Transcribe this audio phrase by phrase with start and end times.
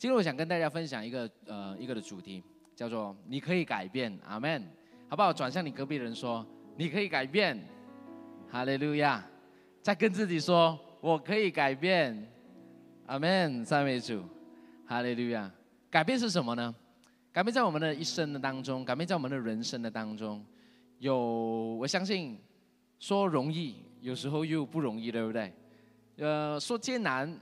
[0.00, 2.42] 今天我想跟大家分享一个呃一个的主题，
[2.74, 4.66] 叫做你可以改变，阿门，
[5.10, 5.30] 好不好？
[5.30, 6.42] 转向你隔壁的人说，
[6.74, 7.62] 你可以改变，
[8.50, 9.22] 哈利路亚！
[9.82, 12.26] 再跟自己说，我可以改变，
[13.04, 14.24] 阿门，赞美主，
[14.86, 15.52] 哈利路亚！
[15.90, 16.74] 改变是什么呢？
[17.30, 20.42] 改变在我们的一生的当中，改变在我们的人生的当中，
[20.96, 21.14] 有
[21.78, 22.38] 我相信
[22.98, 25.52] 说容易，有时候又不容易，对不对？
[26.16, 27.38] 呃，说艰难。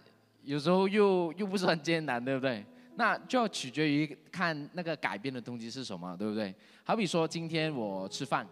[0.48, 2.64] 有时候又又不是很艰难，对不对？
[2.96, 6.54] 那就要取决于看那个改变的动机是什么，对不对？
[6.82, 8.48] 好比说今天我吃饭，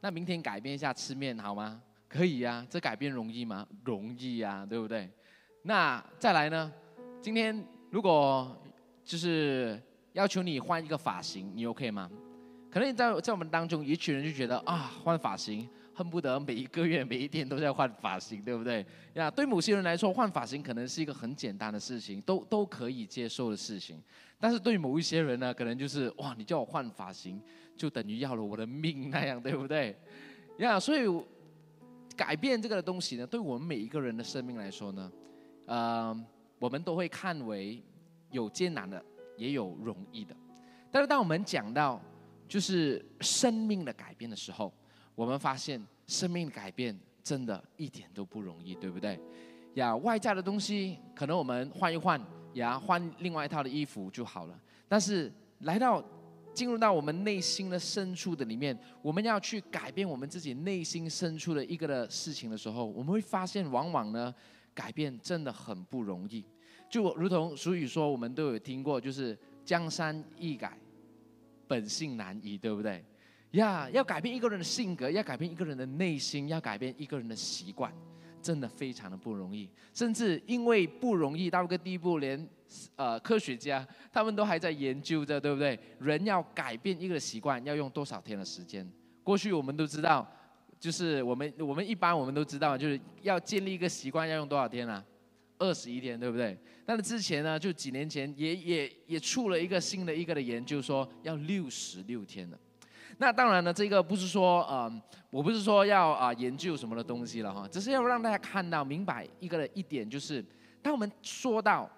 [0.00, 1.78] 那明天改变一下吃面好吗？
[2.08, 3.66] 可以呀，这改变容易吗？
[3.84, 5.06] 容易呀，对不对？
[5.64, 6.72] 那再来呢？
[7.20, 8.56] 今天如果
[9.04, 9.78] 就是
[10.14, 12.10] 要求你换一个发型，你 OK 吗？
[12.70, 15.68] 可能在在我们当中，一群人就觉得啊，换发型。
[15.94, 18.84] 恨不得每一个月、每一天都在换发型，对不对？
[19.14, 24.02] 呀，对某些人来说，换发型可能是一个很简单的事情，都都可以接受的事情。
[24.40, 27.40] 但是对某一些人呢，可能就是哇，你叫我换发型，
[27.76, 29.96] 就等于要了我的命那样，对不对？
[30.58, 31.06] 呀，所以
[32.16, 35.12] 改变这个的东西呢，对我们每一个人的生命来说呢，
[35.66, 36.24] 呃，
[36.58, 37.80] 我们都会看为
[38.30, 39.02] 有艰难的，
[39.36, 40.34] 也有容易的。
[40.90, 42.00] 但是当我们讲到
[42.48, 44.72] 就是生命的改变的时候，
[45.14, 49.18] 我们发现生命改变真的一点都不容易，对不对？
[49.74, 52.20] 呀，外在的东西可能我们换一换，
[52.54, 54.60] 呀，换另外一套的衣服就好了。
[54.86, 56.04] 但是来到
[56.52, 64.32] 进入到我们内心的深处的里面，我们要去改变我们自己内心深处的一个的事情的时候，我们会发现，往往呢，
[64.72, 66.44] 改变真的很不容易。
[66.88, 70.78] 就如同俗语说，我们都有听过，就是江山易改，
[71.66, 73.04] 本性难移，对不对？
[73.54, 77.92] 呀，要改变一个人的性格，要改变一个人的内心，要改变一个人的习惯，
[78.42, 79.68] 真的非常的不容易。
[79.92, 82.48] 甚至因为不容易到一个地步，连
[82.96, 85.78] 呃科学家他们都还在研究着，对不对？
[86.00, 88.88] 人要改变一个习惯，要用多少天的时间？
[89.22, 90.28] 过去我们都知道，
[90.80, 95.04] 就是我们我们一般我们都知道，就是要建立一个习惯要用多少天啊？
[95.58, 96.58] 二十一天，对不对？
[96.84, 102.58] 但是之前呢，就几年前也也也出了一个新的一个的研究，说要六十六天的。
[103.18, 110.44] 那当然呢，这个不是说，呃，我不是说要啊研究什么的东西了哈，只是要让大家看到明白一个的一点，就是
[110.82, 111.90] 当我们说到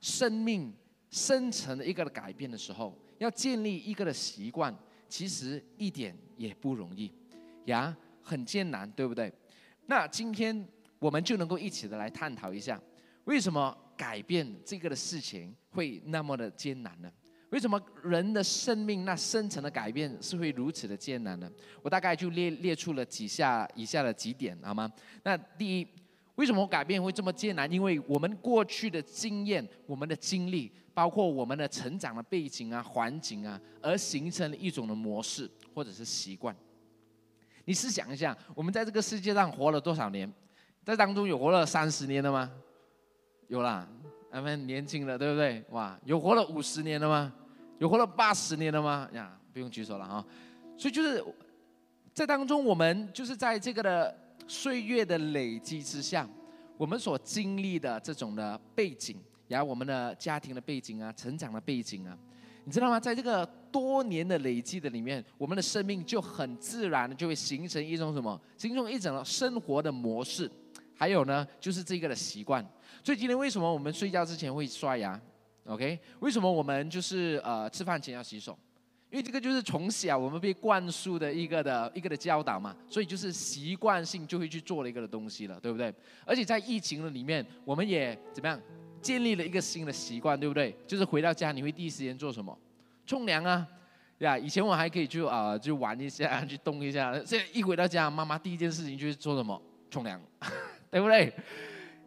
[0.00, 0.72] 生命
[1.10, 4.74] 深层的一个的改变的时候，要建立一个的习惯，
[5.08, 7.12] 其实一点也不容易，
[7.66, 9.32] 呀，很艰难，对不对？
[9.86, 10.66] 那今天
[10.98, 12.80] 我们就能够一起的来探讨一下，
[13.24, 17.10] 为什么改变这个的事情会那么的艰难呢？
[17.52, 21.50] 为什么人的生命那深层的改变是会如此的艰难呢？
[21.82, 24.90] 我大概就列列出了几下以下的几点，好吗？
[25.22, 25.86] 那第一，
[26.36, 27.70] 为什么改变会这么艰难？
[27.70, 36.56] 因为我们过去的经验、我们的经历，包括我们的成长的背景啊、环境啊，而形成了一种的模式或者是习惯。
[37.66, 40.32] 你试想一下，我们在这个世界上活了多少年？
[40.86, 42.50] 在当中有活了三十年的吗？
[43.48, 43.86] 有啦，
[44.32, 45.62] 咱们年轻的，对不对？
[45.68, 47.30] 哇，有活了五十年的吗？
[47.82, 49.08] 有活了八十年了吗？
[49.12, 50.24] 呀，不用举手了哈。
[50.78, 51.20] 所以就是
[52.14, 54.16] 在当中，我们就是在这个的
[54.46, 56.24] 岁月的累积之下，
[56.76, 59.16] 我们所经历的这种的背景，
[59.48, 62.16] 然后我们的家庭的背景啊，成长的背景啊，
[62.62, 63.00] 你知道吗？
[63.00, 68.40] 在这个多年的累积的里面，我们的生命就很自然的就会形成一种什么？
[68.56, 70.48] 形成一种生活的模式。
[70.94, 72.64] 还有呢，就是这个的习惯。
[73.02, 75.20] 所以今天为什么我们睡觉之前会刷牙
[75.66, 78.58] ？OK，为什么我们就是呃吃饭前要洗手？
[79.10, 85.92] 因为这个就是从小我们被灌输的一个的一个的教导嘛，所以就是习惯性就会去做了一个的东西了，对不对？
[86.24, 88.58] 而且在疫情的里面，我们也怎么样
[89.02, 90.74] 建立了一个新的习惯，对不对？
[90.86, 92.58] 就是回到家你会第一时间做什么？
[93.04, 93.68] 冲凉啊，
[94.20, 99.60] 呀，以前我还可以去啊就玩一下， 去动一下，现在一回到家，妈妈第一件事情就是做什么？
[99.90, 100.18] 冲凉，
[100.90, 101.30] 对不对？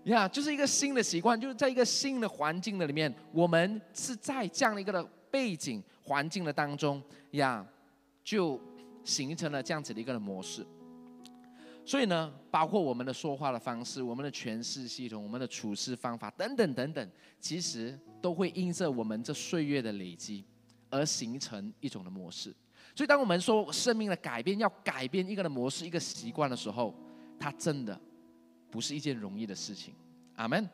[0.06, 7.66] 呀，就是一个新的习惯，就是在一个新的环境的里面，我们是在这样的一个的背景环境的当中呀，
[8.24, 8.60] 就
[9.04, 10.66] 形成了这样子的一个的模式。
[11.84, 20.44] 所以呢，包括我们的说话的方式、我们的诠释系统、我们的处事方法等等等等，其实都会因着我们这岁月的累积
[20.90, 22.54] 而形成一种的模式。
[22.96, 26.94] 所以，当我们说生命的改变要改变一个的模式、一个习惯的时候，
[27.40, 28.00] 它真的。
[28.75, 29.94] 不是一件容易的事情，
[30.36, 30.69] 阿门。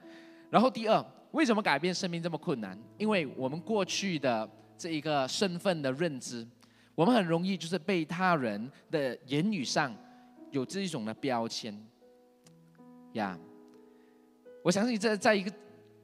[0.50, 2.76] 然后第二，为什么改变生命这么困难？
[2.98, 6.46] 因为我们过去的这一个身份的认知，
[6.96, 9.96] 我们很容易就是被他人的言语上
[10.50, 11.80] 有这一种的标签。
[13.14, 13.38] 呀，
[14.64, 15.54] 我相信在在一个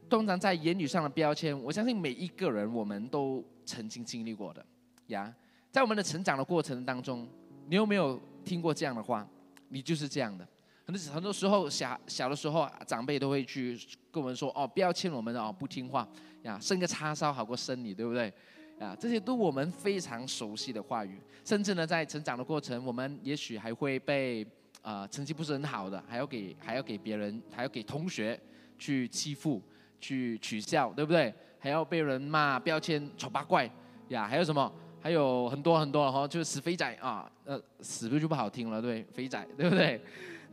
[0.08, 4.64] 通常在言语上的标签，我相信每一个人我们都曾经经历过的
[5.08, 5.34] 呀。
[5.72, 7.28] 在我们的成长的过程当中，
[7.68, 9.28] 你有没有听过这样的话？
[9.68, 10.48] 你就是这样的。
[10.88, 13.78] 很多很多时候，小小的时候，长辈都会去
[14.10, 16.08] 跟我们说：“哦，标签我们哦，不听话
[16.44, 18.34] 呀，生个叉烧好过生你，对不对？”
[18.80, 21.20] 啊，这些都我们非常熟悉的话语。
[21.44, 24.48] 甚至呢，在成长的过程，我们也许还会被
[24.82, 28.40] 啊成绩不是很好的，还要给还要给别人，还要给同学
[28.80, 29.62] 去欺负。
[30.00, 31.34] 去取笑，对不对？
[31.58, 33.68] 还要被人骂标签丑八怪
[34.10, 34.28] 呀？
[34.28, 34.72] 还有什么？
[35.02, 40.00] 还有很多很多哈，就是死肥仔啊，呃，死不就不好听了，对，肥仔，对不对？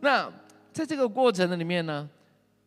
[0.04, 0.30] 那
[0.70, 2.08] 在这个过程的里面呢，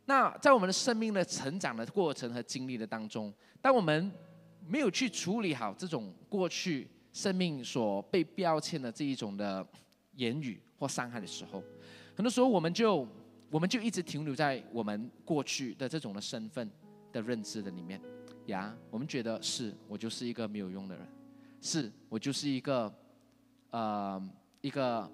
[0.06, 3.32] 那在我们的生命的成长的过程和经历的当中，
[3.62, 4.12] 当我们
[4.68, 9.66] 没有去处理好这种过去生命所被标签的这一种的
[10.16, 11.64] 言语或伤害的时候，
[12.16, 13.08] 很多时候我们就。
[13.50, 16.70] 我们就一直停留在我们过去的这种的身份
[17.14, 17.98] 的认知的里面，
[18.48, 21.08] 呀，我们觉得是我就是一个没有用的人，
[21.62, 22.94] 是我就是一个，
[23.70, 24.22] 呃，
[24.60, 25.10] 一个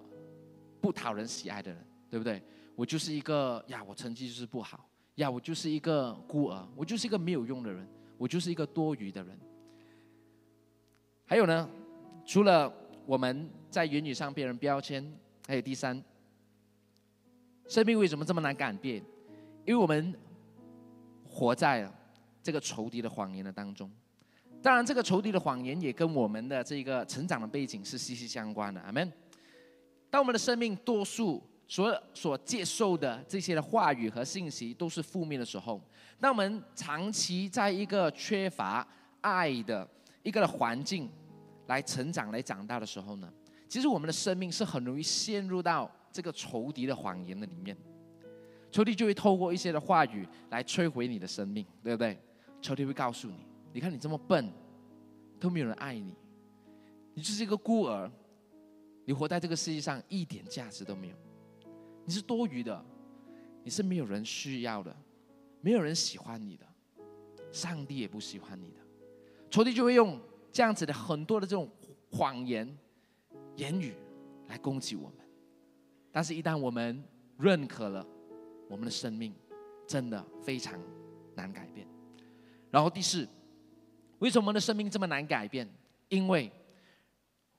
[0.82, 2.40] 不讨人喜爱的人，对不对？
[2.76, 7.88] 我就是一个呀，我成绩就是不好，呀，我就是一个孤儿，我就是一个没有用的人，
[8.20, 9.36] 我就是一个多余的人。
[11.26, 11.68] 还有呢，
[12.24, 12.72] 除了
[13.08, 15.04] 我们在言语上被人标签，
[15.48, 16.00] 还有第三。
[17.68, 18.98] 生命为什么这么难改变？
[19.66, 20.14] 因为我们
[21.28, 21.96] 活在了
[22.44, 23.92] 这个仇敌的谎言的当中。
[24.62, 28.80] 当然，这个仇敌的谎言也跟我们的这个成长的背景是息息相关的。
[28.82, 29.12] 阿门。
[30.12, 31.42] 当我们的生命多数
[31.74, 35.82] 所所接受的这些的话语和信息都是负面的时候，
[36.20, 38.88] 当我们长期在一个缺乏
[39.22, 39.90] 爱的
[40.22, 41.10] 一个环境
[41.66, 43.34] 来成长、来长大的时候呢，
[43.68, 45.90] 其实我们的生命是很容易陷入到。
[46.12, 47.76] 这个仇敌的谎言的里面，
[48.72, 52.16] 仇敌就会透过一些的话语来摧毁你的生命，对不对？
[52.62, 53.38] 仇敌会告诉你：，
[53.74, 54.48] 你看你这么笨，
[55.40, 56.14] 都没有人爱你，
[57.16, 58.08] 你就是一个孤儿，
[59.06, 61.16] 你活在这个世界上一点价值都没有，
[62.06, 62.84] 你是多余的，
[63.64, 64.96] 你是没有人需要的，
[65.62, 66.66] 没有人喜欢你的，
[67.52, 68.78] 上帝也不喜欢你的。
[69.50, 70.20] 仇敌就会用
[70.52, 71.70] 这样子的很多的这种
[72.12, 72.78] 谎言
[73.56, 73.94] 言语
[74.48, 75.18] 来攻击我们。
[76.12, 77.04] 但是，一旦我们
[77.38, 78.06] 认可了
[78.70, 79.34] 我们的生命，
[79.88, 80.80] 真的非常
[81.36, 81.88] 难改变。
[82.70, 83.28] 然后第四，
[84.20, 85.68] 为什么我们的生命这么难改变？
[86.10, 86.52] 因为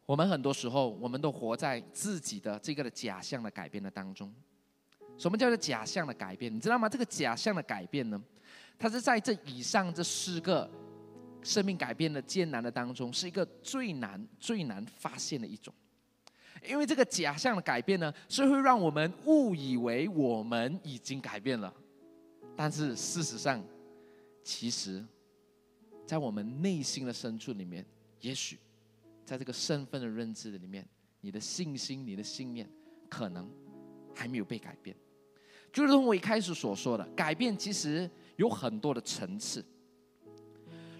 [0.07, 4.33] 我们很多时候，我们都活在自己的这个的假象的改变的当中。
[5.17, 6.55] 什么叫做假象的改变？
[6.55, 6.89] 你知道吗？
[6.89, 8.23] 这个假象的改变呢，
[8.79, 10.69] 它是在这以上这四个
[11.43, 15.73] 生命改变的艰难的当中，是一个最难、最难发现的一种。
[16.67, 21.73] 因为这个假象的改变呢，是会让我们误以为我们已经改变了，
[22.57, 23.63] 但是事实上，
[24.43, 25.05] 其实，
[26.07, 27.85] 在我们内心的深处里面，
[28.21, 28.59] 也许，
[29.25, 30.87] 在这个身份的认知的里面，
[31.21, 32.69] 你的信心、你的信念，
[33.09, 33.51] 可能
[34.15, 34.95] 还没有被改变。
[35.73, 39.65] 就如同我一开始所说的，改变其实有很多的层次。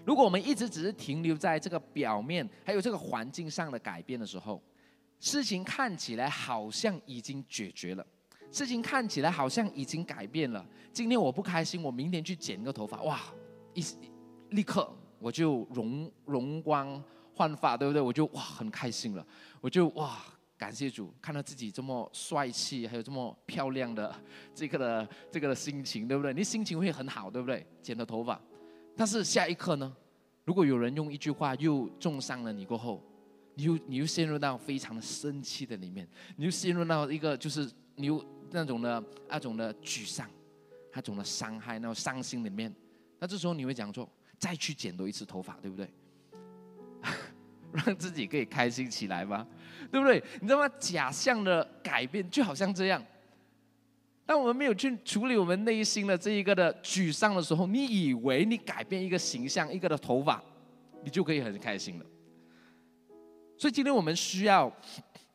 [0.05, 4.61] 如果我们一直只是停留在这个表面，还有这个环境上的改变的时候，
[5.19, 8.05] 事情看起来好像已经解决了，
[8.51, 10.63] 事情看起来好像已经改变了。
[10.91, 13.19] 今天我不开心，我明天去剪个头发，哇，
[13.73, 13.83] 一
[14.49, 17.01] 立刻我就容容光
[17.35, 18.01] 焕发，对不对？
[18.01, 19.25] 我就哇很开心了，
[19.61, 20.17] 我就哇
[20.57, 24.15] 感谢主，看到自己这么帅气，还有这么漂亮的
[24.53, 26.33] 这个的这个的心情，对不对？
[26.33, 27.65] 你心情会很好，对不对？
[27.81, 28.41] 剪了头发，
[28.95, 29.95] 但是下一刻呢？
[30.45, 33.03] 如果有人用一句话又重伤了你过后。
[33.57, 40.29] 你又你又陷入到非常的生气的里面，你又陷入到一个就是你又那种的那种的沮丧，
[40.91, 42.69] 那种的伤害，那种伤心里面，
[43.17, 44.05] 那这时候你会讲说，
[44.37, 45.89] 再去剪多一次头发，对不对？
[47.75, 49.45] 让自己可以开心起来吧，
[49.91, 50.23] 对不对？
[50.41, 50.69] 你知道吗？
[50.79, 53.03] 假象的改变就好像这样，
[54.25, 60.43] 当我们没有去处理我们内心的这一个的沮丧的时候，你以为你改变一个形象，一个的头发，
[61.03, 62.05] 你就可以很开心了。
[63.57, 64.71] 所以今天我们需要，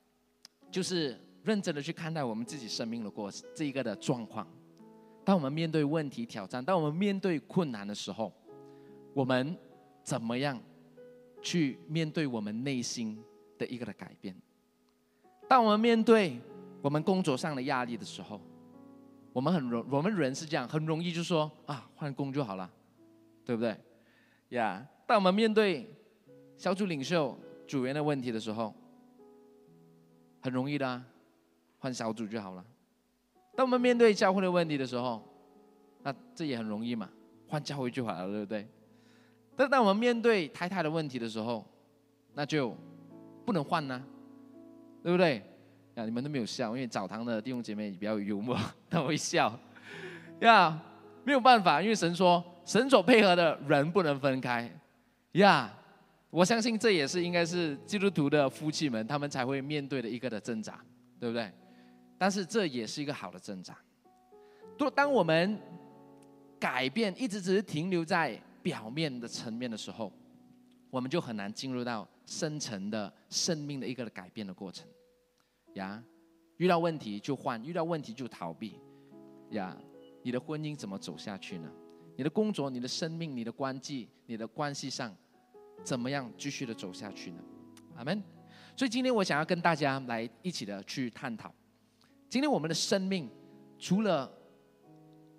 [0.71, 4.47] 就是认真的去看待我们自己生命的过这一个的状况。
[5.25, 8.33] 当我们面对问题挑战，当我们面对困难的时候，
[9.15, 9.57] 我们
[10.03, 10.61] 怎么样
[11.43, 13.23] 去面对我们内心
[13.59, 14.35] 的一个的改变？
[15.49, 16.41] 当我们面对
[16.83, 18.41] 我们工作上的压力的时候，
[19.33, 22.71] 我们很容，我们人是这样，很容易就说啊，换工就好了，
[23.45, 23.77] 对不对？
[24.51, 25.89] 呀，当我们面对
[26.57, 27.39] 小组领袖。
[27.71, 28.75] 组员的问题的时候，
[30.43, 31.01] 很容易的，
[31.79, 32.65] 换小组就好了。
[33.55, 35.23] 当我们面对教会的问题的时候，
[36.03, 37.09] 那这也很容易嘛，
[37.47, 38.69] 换教会就好了，对不对？
[39.61, 41.62] 但当我们面对太太的问题的时候，
[42.33, 42.75] 那就
[43.45, 44.02] 不能换呢，
[45.02, 45.43] 对不对？
[45.97, 49.52] 呀，你们都没有笑，因为澡堂的弟兄姐妹比较幽默， 他会笑。
[50.40, 50.81] 呀，
[51.25, 54.67] 没有办法，因为神说，神所配合的人不能分开。
[55.33, 55.71] 呀，
[56.31, 60.81] 我相信这也是应该是基督徒的夫妻们他们才会面对的一个的挣扎，
[61.19, 61.52] 对不对？
[62.17, 63.76] 但是这也是一个好的挣扎。
[64.79, 65.59] 当当我们
[66.59, 70.12] 改变一直只是停留在表面的层面的时候，
[70.90, 74.87] 我们就很难进入到深层的生命的一个改变的过程。
[75.75, 76.02] 呀，
[76.57, 78.79] 遇到问题就换，遇到问题就逃避。
[79.50, 79.76] 呀，
[80.23, 81.71] 你的婚姻怎么走下去呢？
[82.17, 85.14] 你的工作、你的生命、你的关系、你的关系上，
[85.83, 87.43] 怎么样继续的走下去呢？
[87.97, 88.23] 阿门。
[88.76, 91.55] 所以今天我想要跟大家来一起的去探讨，
[92.29, 93.31] 今天我们的生命
[93.79, 94.31] 除了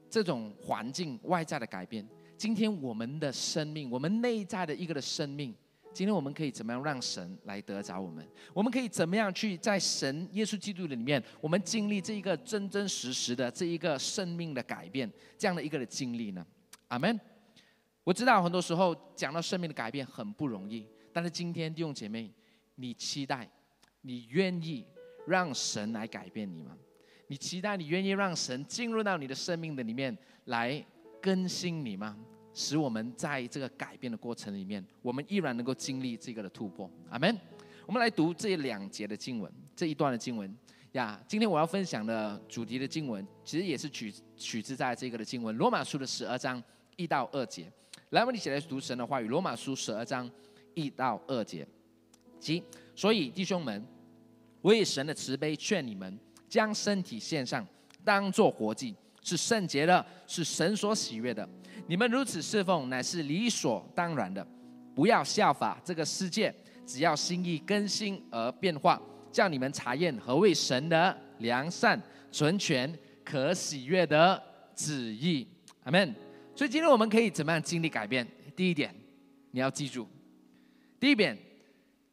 [0.09, 2.07] 这种环境外在的改变，
[2.41, 5.53] 今天我们的生命，我们内在的一个的生命。
[5.93, 8.27] 今天我们可以怎么样让神来得着我们？
[8.51, 15.07] 我们可以怎么样去在神耶稣基督的里面，我们经历这一个真真实实的这一个生命的改变，
[15.37, 16.43] 这样的一个的经历呢？
[16.87, 17.19] 阿门。
[18.03, 22.33] 我知道很多时候讲到生命的改变很不容易，但是今天弟兄姐妹，
[22.73, 23.47] 你期待，
[24.01, 24.83] 你愿意
[25.27, 26.75] 让神来改变你吗？
[27.27, 30.83] 你期待，你愿意让神进入到你的生命的里面来
[31.21, 32.17] 更新你吗？
[32.53, 36.89] 使我们在这个改变的过程里面，我们依然能够经历这个的突破。
[37.09, 37.37] 阿门。
[37.87, 40.55] 我们来读这两节的经文，这一段的经文
[40.93, 41.21] 呀。
[41.27, 46.61] 今天我要分享的主题的经文，其实也是取取自在这个的经文，罗马书的十二章
[46.95, 47.69] 一到二节。
[48.11, 50.29] 来，我们一起来读神的话语，罗马书十二章
[50.73, 51.67] 一到二节。
[52.39, 52.63] 即
[52.95, 53.83] 所以弟兄们，
[54.61, 56.17] 我以神的慈悲劝你们，
[56.47, 57.65] 将身体献上，
[58.05, 61.47] 当做活祭，是圣洁的，是神所喜悦的。
[61.87, 64.45] 你们如此侍奉，乃是理所当然的。
[64.93, 66.53] 不要效法这个世界，
[66.85, 69.01] 只要心意更新而变化，
[69.31, 72.01] 叫你们查验何为神的良善、
[72.31, 74.41] 纯全、可喜悦的
[74.75, 75.47] 旨意。
[75.83, 76.13] 阿门。
[76.53, 78.27] 所以今天我们可以怎么样经历改变？
[78.55, 78.93] 第一点，
[79.51, 80.07] 你要记住，
[80.99, 81.37] 第一点，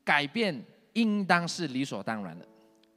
[0.04, 2.46] 改变应当是理所当然的。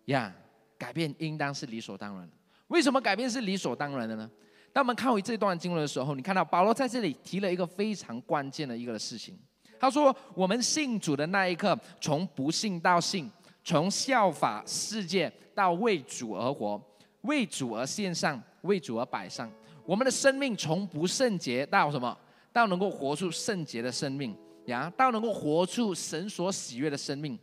[0.05, 0.33] 呀，
[0.77, 2.33] 改变应当是理所当然的。
[2.71, 4.29] 为什么改变是理所当然的呢？
[4.71, 9.37] 当我们看回这段经文的时候，你看到保罗在这里提了一个非常关键的一个事情。
[9.77, 13.29] 他说：“我们信主的那一刻，从不信到信，
[13.61, 16.81] 从效法世界到为主而活，
[17.23, 19.51] 为主而献上，为主而摆上。
[19.85, 22.17] 我们的生命从不圣洁到什么？
[22.53, 24.33] 到能够活出圣洁的生命
[24.67, 27.37] 呀，到能够活出神所喜悦的生命。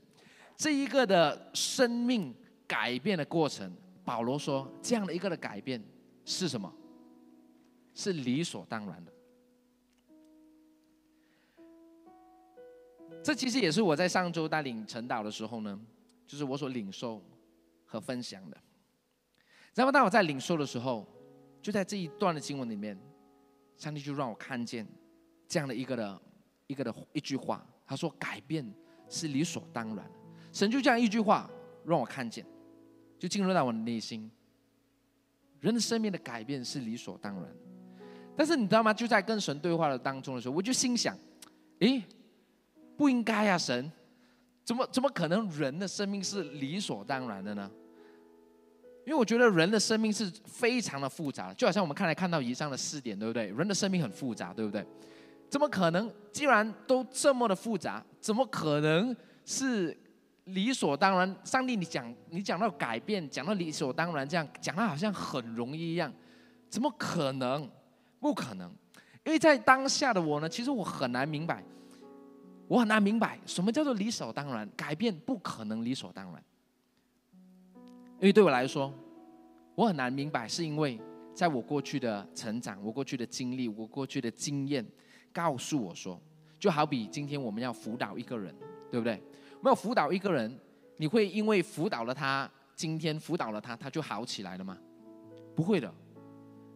[0.56, 2.35] 这一个的生命
[2.66, 3.70] 改变的过程，
[4.08, 5.84] 保罗说，这样的一个的改变
[6.24, 6.72] 是什么？”
[7.92, 9.12] 是理所当然的。
[13.22, 15.78] 这其实也是我在上周带领晨祷的时候呢，
[16.26, 17.22] 就是我所领受
[17.84, 18.56] 和分享的。
[19.74, 21.06] 然后当我在领受的时候，
[21.60, 22.98] 就在这一段的经文里面，
[23.76, 24.86] 上帝就让我看见
[25.46, 26.22] 这样的一个的
[26.66, 28.64] 一个的一句话，他说：“改变
[29.08, 30.10] 是理所当然。”
[30.50, 31.50] 神就这样一句话
[31.84, 32.46] 让我看见，
[33.18, 34.30] 就进入到我的内心。
[35.60, 37.44] 人的生命的改变是理所当然。
[38.37, 38.94] 但是你知道吗？
[38.94, 41.16] 就在跟神对话的当中的时候，我就心想：，
[41.80, 42.02] 诶，
[42.96, 43.58] 不应该啊！
[43.58, 43.90] 神，
[44.64, 47.68] 怎么怎么可能人的生命是理所当然的呢？
[49.04, 53.46] 因为我觉得人的生命是非常的复杂，就好像我们看来看到以上的四点，对不对？
[53.46, 54.87] 人的生命很复杂，对不对？
[55.48, 56.12] 怎么可能？
[56.30, 59.96] 既然都这么的复杂，怎么可能是
[60.49, 61.37] 理所当然？
[61.45, 66.12] 上帝，你讲你讲到改变，讲到理所当然，这样讲的好像很容易一样，
[66.69, 67.69] 怎么可能？
[68.21, 68.69] 不可能，
[69.25, 71.62] 因为在当下的我呢，其实我很难明白，
[72.67, 76.43] 我很难明白什么叫做理所当然，改变不可能理所当然。
[78.21, 78.93] 因为对我来说，
[79.76, 81.00] 我很难明白，是因为
[81.33, 84.85] 在我过去的成长、我过去的经历、我过去的经验，
[85.33, 86.21] 告诉我说，
[86.59, 88.52] 就好比今天我们要辅导一个人，
[88.90, 89.23] 对不对？
[89.58, 90.58] 我们要辅导一个人，
[90.96, 94.78] 你会因为辅导了他，今天辅导了他，他就好起来了吗？
[95.54, 95.92] 不会的，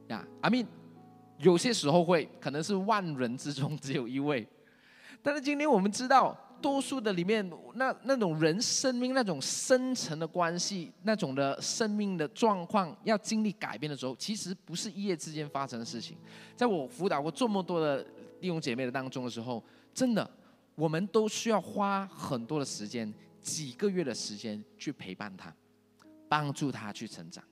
[0.09, 0.67] 呀，阿明。
[1.39, 4.47] 有些时候会，可能是万人之中只有一位，
[5.23, 16.17] 但是今天我们知道，多数的里面，那那种人生命那种深层的关系，那种的生命的状况，要经历改变的时候，其实不是一夜之间发生的事情。
[16.57, 18.05] 在我辅导过这么多的
[18.41, 19.61] 弟兄姐妹的当中的时候，
[19.93, 20.29] 真的，
[20.75, 25.55] 我们都需要花很多的时间，几个月的时间去陪伴他，
[26.29, 27.43] 帮助他去成长，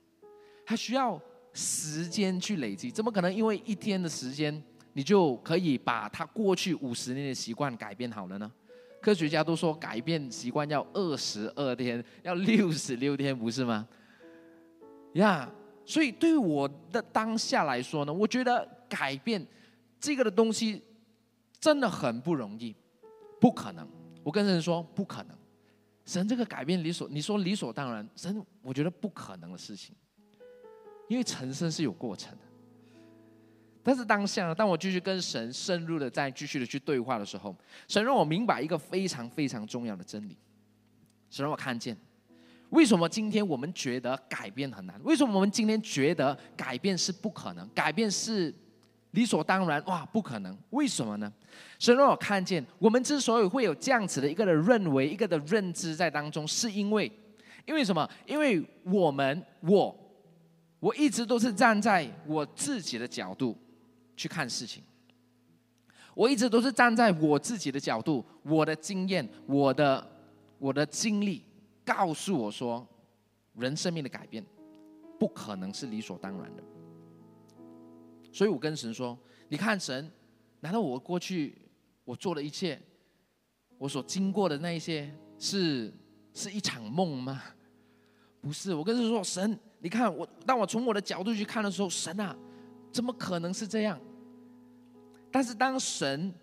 [0.65, 1.21] 他需要。
[1.53, 4.63] 时间去累积，怎么可能因为一天的时间
[4.93, 8.49] 你就可以把他过去五十年的习惯改变好了呢？
[9.03, 13.85] 科学家都说改变习惯要二十二天，要六十六天，不是吗？
[15.15, 15.51] 呀，
[15.85, 19.45] 所以对我的当下来说呢，我觉得改变
[19.99, 20.81] 这个的东西
[21.59, 22.73] 真的很不容易，
[23.41, 23.89] 不可能。
[24.23, 25.37] 我跟人说不可能，
[26.05, 29.97] 神这个改变理所，你说理所当然，神我觉得不可能的事情，
[31.09, 32.45] 因为成圣是有过程的。
[33.83, 37.57] 但是当下，当我继续跟神深入的再继续的去对话的时候，
[37.89, 40.37] 神让我明白一个非常非常重要的真理，
[41.31, 41.97] 神让我看见，
[42.69, 45.01] 为什么今天我们觉得改变很难？
[45.03, 47.67] 为什么我们今天觉得改变是不可能？
[47.71, 48.55] 改变是
[49.13, 49.83] 理所当然？
[49.87, 50.57] 哇，不可能！
[50.71, 51.33] 为什么呢？
[51.79, 57.11] 神让我看见，我们之所以会有这样子的一个的认为、一个的认知在当中，是因为，
[57.67, 58.09] 因为什么？
[58.27, 59.97] 因为我们我
[60.79, 63.57] 我一直都是站在我自己的角度。
[64.17, 64.83] 去看事情，
[66.13, 70.07] 我一直都是站在我自己的角度，我的经验，我的
[70.59, 71.43] 我的经历，
[71.87, 72.87] 告诉我说，
[73.55, 74.45] 人生命的改变
[75.19, 76.63] 不可能是理所当然的。
[78.33, 79.19] 所以我跟神说
[79.49, 80.11] ：“你看，神，
[80.61, 81.57] 难道我过去
[82.05, 82.81] 我做的一切，
[83.79, 85.93] 我所经过的那一些，是
[86.33, 87.43] 是一场梦吗？
[88.41, 88.75] 不是。
[88.75, 92.37] 我跟神说，神，你看我，当我从我的角度去看的时候，神啊，
[92.93, 94.01] 怎么可能是这样？”
[95.33, 96.35] 但是当神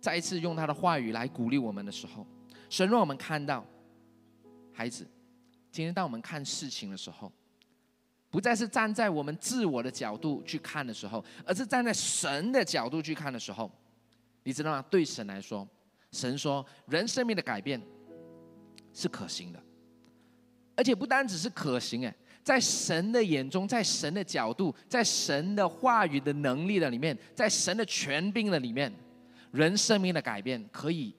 [0.00, 2.26] 再一次用他的话语来鼓励我们的时候，
[2.68, 3.64] 神让我们看到，
[4.72, 5.06] 孩子，
[5.70, 7.32] 今天当我们看事情的时候，
[8.30, 13.70] 不再是站在我们自我的角度去看的时候，而是站在神的角度去看的时候，
[14.42, 14.84] 你知道吗？
[14.90, 15.66] 对神来说，
[16.12, 17.80] 神说人生命的改变
[18.92, 19.62] 是可行的，
[20.76, 22.14] 而且不单只是可行，哎。
[22.44, 28.90] 在神的眼中，在神的角度，在神的话语的能力的里面，在神的权柄的里面，
[29.50, 31.14] 人生命的改变可以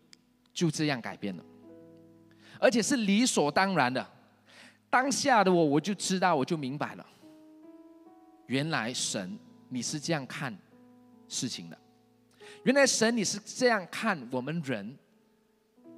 [0.51, 1.43] 就这样改变了，
[2.59, 4.03] 而且是理所当然的。
[4.89, 7.05] 当下的我，我就知道，我就明白了，
[8.47, 9.37] 原来神
[9.69, 10.57] 你是这样看
[11.27, 11.77] 事情的，
[12.63, 14.97] 原来神你是这样看我们人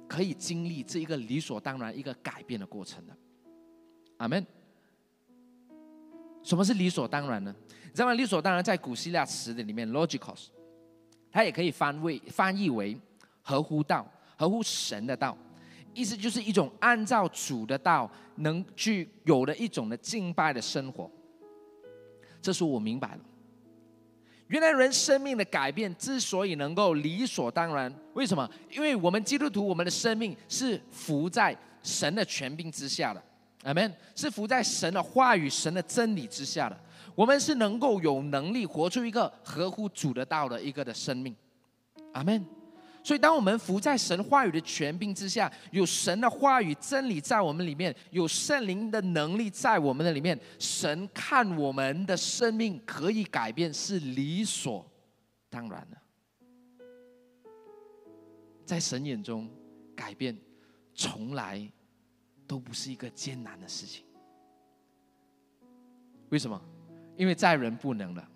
[0.06, 3.16] 可以经历这一个理所当然一个改变的过程的。
[4.18, 4.46] 阿门。
[6.42, 7.54] 什么是理所当然呢？
[7.84, 8.14] 你知道吗？
[8.14, 10.48] 理所当然在古希腊词的里面，logicos，
[11.30, 12.98] 它也可以翻为翻译为
[13.42, 14.04] 合乎道、
[14.36, 15.38] 合乎神的道，
[15.94, 21.10] 意思就是一种按照主的道能具有的一种的敬拜的生活。
[22.40, 23.20] 这是我明白了，
[24.48, 28.50] 原来人生命的改变之所以能够理所当然，为什么？
[28.70, 33.22] 因为我们基督徒，我们的生命是服在神的权柄之下的。
[33.62, 36.76] 阿门，是服在神的话语、神的真理之下的。
[37.14, 41.36] 我们是能够有能力活出一个合乎主的道的一个的生命。
[42.12, 42.44] 阿门。
[43.04, 54.86] 所以，当我们服在神话语的权柄之下，有神的话语真理在我们里面，有圣灵的能力在我们的里面，神看我们的生命可以改变，是理所
[55.50, 55.96] 当然的。
[58.64, 59.48] 在神眼中，
[59.94, 60.36] 改变
[60.94, 61.70] 从来。
[62.44, 64.04] 都不是一个艰难的事情，
[66.28, 66.60] 为什么？
[67.16, 68.28] 因为在人不能了，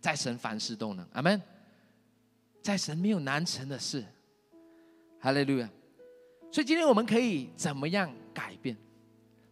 [0.00, 1.06] 在神凡事都能。
[1.12, 1.40] 阿门。
[2.62, 4.04] 在神没有难成的事。
[5.18, 5.70] 哈利路亚。
[6.52, 8.76] 所以今天我们可以怎么样改变？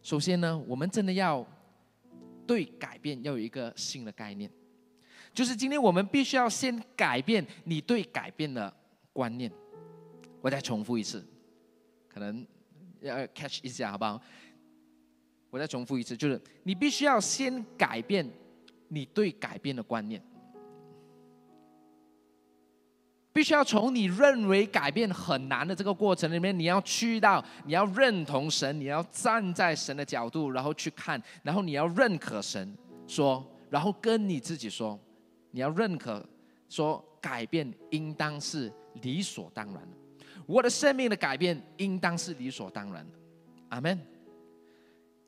[0.01, 1.45] 首先呢，我们真的要
[2.47, 4.51] 对改变要有一个新的概念，
[5.33, 8.73] 就是今天我们必须要先改变你对改变的
[9.13, 9.51] 观念。
[10.41, 11.25] 我再重复一次，
[12.07, 12.45] 可能。
[13.01, 14.21] 要 catch 一下，好不好？
[15.49, 18.29] 我再重复一次，就是你必须要先改变
[18.89, 20.21] 你对改变的观念，
[23.31, 32.75] 必须要从你认为改变很难的这个过程里面，你要去到你要认同神，你要站在神的角度，然后去看，然后你要认可神
[33.07, 34.99] 说，然后跟你自己说，
[35.51, 36.25] 你要认可
[36.67, 39.97] 说改变应当是理所当然的。
[40.45, 43.17] 我的生命的改变应当是理所当然的，
[43.69, 43.97] 阿门。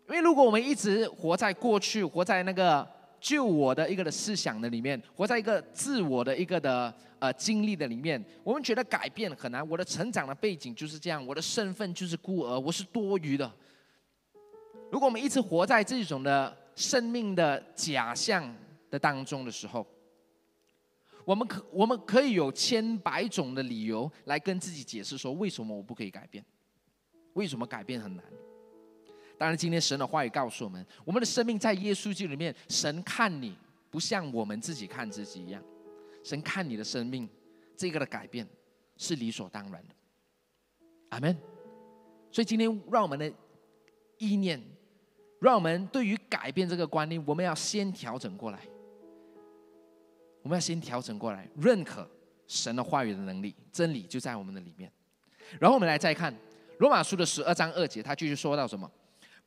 [0.09, 2.85] 因为如果我们一直活在过去，活在那个
[3.21, 9.65] 就我的一个的思想的里面，活在一个自我的一个的呃经历的里面，我们觉得改变很难。
[9.69, 13.49] 我的成长的背景就是这样，我的身份就是孤儿，我是多余的。
[14.91, 18.53] 如果我们一直活在这种的生命的假象
[18.89, 19.85] 的当中的时候，
[21.23, 26.43] 我们可我们可以有千百种的理由来跟自己解释说，为什么我不可以改变？
[27.33, 28.25] 为什么改变很难？
[29.41, 33.57] 当然，今天神的话语告诉我们，我们的生命在耶稣基督里面，神看你
[33.89, 35.59] 不像我们自己看自己一样，
[36.23, 37.27] 神看你的生命，
[37.75, 38.47] 这个的改变
[38.97, 39.95] 是理所当然的。
[41.09, 41.35] 阿门。
[42.31, 43.33] 所以今天让我们的
[44.19, 44.61] 意念，
[45.39, 48.59] 让我们对于改变这个观念，我们要先调整过来。
[50.43, 52.07] 我们要先调整过来，认可
[52.45, 54.91] 神的话语的能力，真理就在我们的里面。
[55.59, 56.31] 然后我们来再看
[56.77, 58.87] 罗马书的十二章二节，他继续说到什么？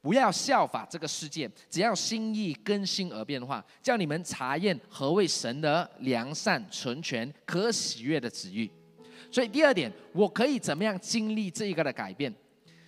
[0.04, 8.70] 不要效法这个世界，只要心意更新而变化，叫你们查验何为神的良善、纯全、可喜悦的旨意。
[9.32, 12.30] 所以第二点，我可以怎么样经历这一个的改变？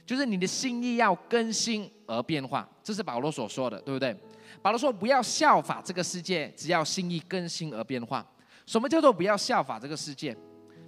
[0.05, 4.15] 就是你的心意要更新而变化，这是保罗所说的，对不对？
[4.61, 8.25] 保罗说不要效法这个世界，只要心意更新而变化。
[8.67, 10.37] 什么叫做不要效法这个世界？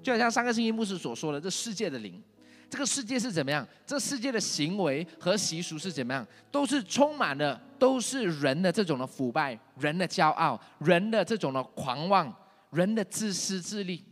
[0.02, 2.22] 就好像上个星期牧师所说的，这世界的灵。
[2.70, 3.66] 这个世界是怎么样？
[3.86, 6.26] 这世界的行为和习俗是怎么样？
[6.50, 12.32] 都是充满了，都是人的这种的腐败，人的骄傲，人的这种的狂妄，
[12.70, 14.04] 人的自私自利，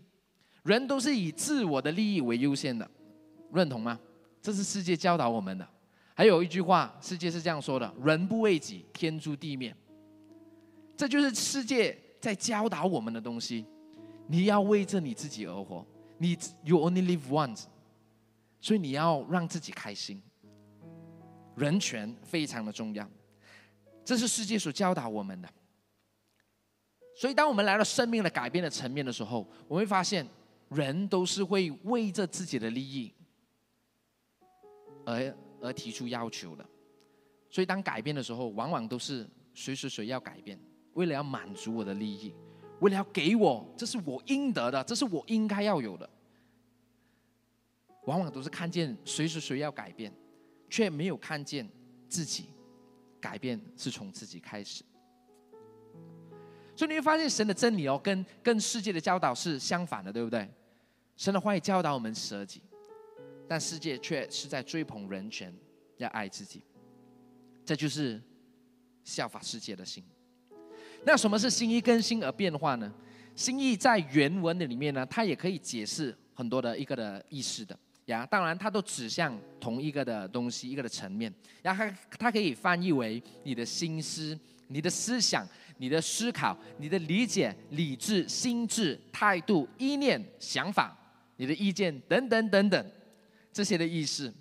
[0.63, 2.91] 人都是以自我的利益为优先的，
[3.53, 3.99] 认同吗？
[4.41, 5.69] 这是世界教导我们的。
[6.15, 9.77] 还有一句话，世界是这样说的：人不为己，天诛地灭。
[10.97, 13.67] 这就是世界在教导我们的东西。
[14.29, 17.65] 你要为着你自己而活，你 you only live once。
[18.67, 20.21] 所以你要让自己开心，
[21.55, 23.09] 人权非常的重要，
[24.05, 25.49] 这是世界所教导我们的。
[27.17, 30.27] 所以当我们来到生命的改变的层面的时候，我们会发现
[30.71, 33.15] 人都是会为着自己的利益
[35.05, 36.67] 而而提出要求的。
[37.49, 39.25] 所以当改变的时候，往往都是
[39.55, 40.59] 谁谁谁要改变，
[40.95, 42.35] 为了要满足我的利益，
[42.81, 46.11] 为了要给我，这是我应得的，这是我应该要有的。
[48.07, 50.13] 往往都是看见谁是谁要改变，
[50.69, 51.69] 却没有看见
[52.09, 52.47] 自己
[53.21, 54.83] 改变是从自己开始。
[56.75, 60.49] 所以你会发现神的真理哦，跟跟世界的教导是相反的，对不对？
[61.17, 62.63] 神的话语教导我们舍己，
[63.49, 65.55] 但世界却是在追捧人权，
[65.97, 66.63] 要爱自己。
[67.65, 68.23] 这就是
[69.03, 70.05] 效法世界的心。
[71.05, 72.93] 那什么是心意更新而变化呢？
[73.35, 77.77] 心意在原文的里面呢，它也可以解释很多的一个的意思的。
[78.07, 81.33] 呀，当然，它都指向同一个的东西，一个的层面。
[81.63, 84.39] 然后它它可以翻译为你的心思、
[84.69, 85.47] 你的思想、
[85.79, 90.97] 你的思考、你的理解、理智、心智、态度、意念、想法、
[91.37, 92.91] 你的意见等等等等
[93.53, 94.33] 这些的意思。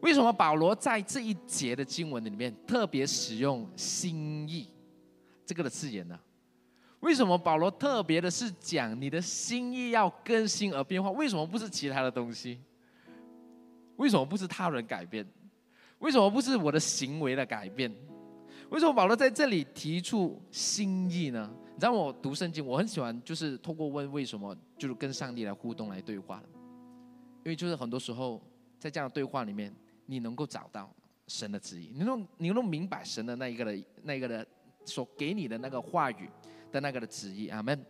[0.00, 4.68] 为什么保罗在这一节的经文里面特别使用“心意”
[5.44, 6.16] 这个的字眼呢？
[7.00, 11.10] 为什么保罗特别的是讲你的心意要更新而变化？
[11.10, 12.60] 为什么不是其他的东西？
[13.96, 15.26] 为什么不是他人改变？
[15.98, 17.90] 为什么不是我的行为的改变？
[18.70, 21.50] 为什么保罗在这里提出心意呢？
[21.74, 26.42] 你知道我读圣经，我很喜欢就是透过问为什么，就是跟上帝来互动来对话
[27.44, 28.42] 因为就是很多时候
[28.78, 29.74] 在这样的对话里面，
[30.06, 30.92] 你能够找到
[31.28, 34.46] 神的旨意，你能你能明白神的那一个的那一个的
[34.84, 36.28] 所给你的那个话语
[36.72, 37.48] 的那个的旨意。
[37.48, 37.84] 阿门。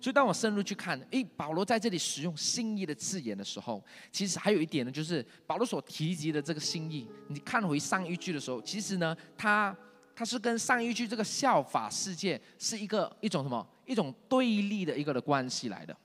[0.00, 7.08] 所以，当我深入去看，诶，保罗在这里使用心意的字眼的时候，其实还有一点呢，就是保罗所提及的这个心意。
[7.28, 9.76] 你看回上一句的时候，其实呢，他
[10.14, 15.96] 他是跟上一句这个效法世界是一个一种什么一种对立的一个的关系来的。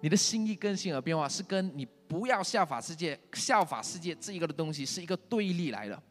[0.00, 6.02] 你的心意更新而变化，是跟你不要效法世界、效法世界这一个的东西是一个对立来的，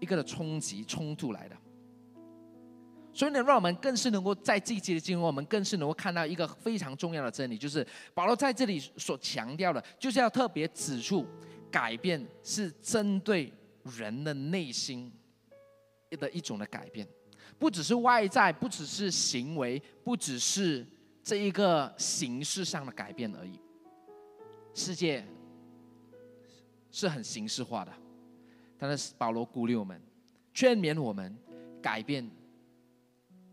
[0.00, 1.56] 一个的冲击冲突来的。
[3.20, 11.26] 所以呢，让我们更是能够在这一节的经文，我们更是能够看到一个非常重要的真理，就是保罗在这里所强调的，就是要特别指出，
[11.70, 13.52] 改变是针对
[13.98, 15.12] 人的内心
[16.12, 17.06] 的一种的改变，
[17.58, 20.86] 不只是外在，不只是行为，不只是
[21.22, 23.60] 这一个形式上的改变而已。
[24.72, 25.22] 世界
[26.90, 27.92] 是很形式化的，
[28.78, 30.00] 但是保罗鼓励我们，
[30.54, 31.36] 劝勉我们
[31.82, 32.26] 改变。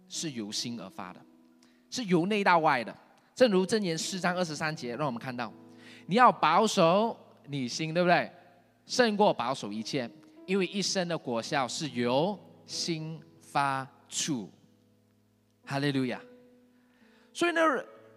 [0.07, 1.19] 是由心而发的，
[1.89, 2.95] 是由内到外的。
[3.35, 5.51] 正如箴言四章二十三节，让我们看到，
[6.05, 8.31] 你要保守你心，对不对？
[8.85, 10.09] 胜过保守一切，
[10.45, 14.49] 因为一生的果效是由心发出。
[15.65, 16.21] 哈利路亚。
[17.33, 17.61] 所以呢。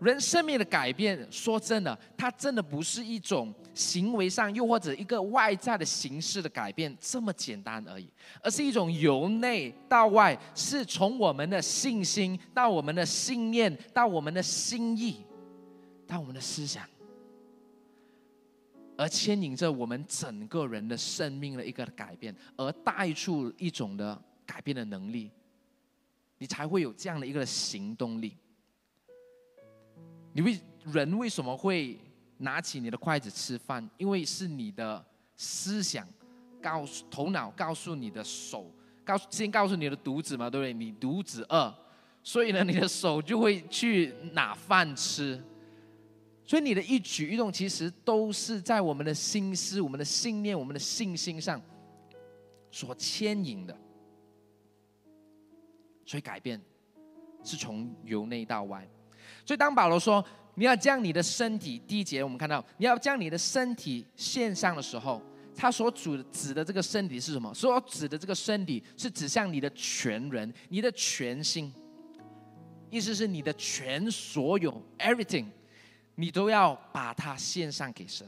[0.01, 8.09] 人生命的改变，说真的，它真的不是一种行为上，又或者一个外在的形式的改变这么简单而已，
[8.43, 15.23] 而是一种由内到外，是从我们的信心到我们的信念，到我们的心意，
[16.07, 16.89] 到我们的思想，
[18.97, 25.31] 而牵引着我们整个人的生命的一个改变，而带出一种的改变的能力，
[26.39, 28.35] 你才会有这样的一个行动力。
[30.33, 31.99] 你为人为什么会
[32.39, 33.89] 拿起你的筷子吃饭？
[33.99, 35.05] 因为是你的
[35.37, 36.07] 思想
[36.61, 38.73] 告诉头脑告诉你的手，
[39.05, 40.73] 告诉先告诉你的肚子嘛，对不对？
[40.73, 41.75] 你肚子饿，
[42.23, 45.43] 所以呢，你的手就会去拿饭吃。
[46.45, 51.61] 所以你的一举一动，其实都是在我们的心思、我们的信念、我们的信心上
[52.71, 53.77] 所牵引的。
[56.05, 56.61] 所以改变
[57.45, 58.89] 是从由内到外。
[59.51, 65.21] 所以当保罗说你要将你的身体，第一节我们看到你要将你的身体献上的时候，
[65.57, 67.53] 他所指指的这个身体是什么？
[67.53, 71.75] 所指的这个身体是指向你的全人、你的全心，
[72.91, 75.47] 意思是你的全所有 everything。
[76.15, 78.25] 你都要把它献上给神，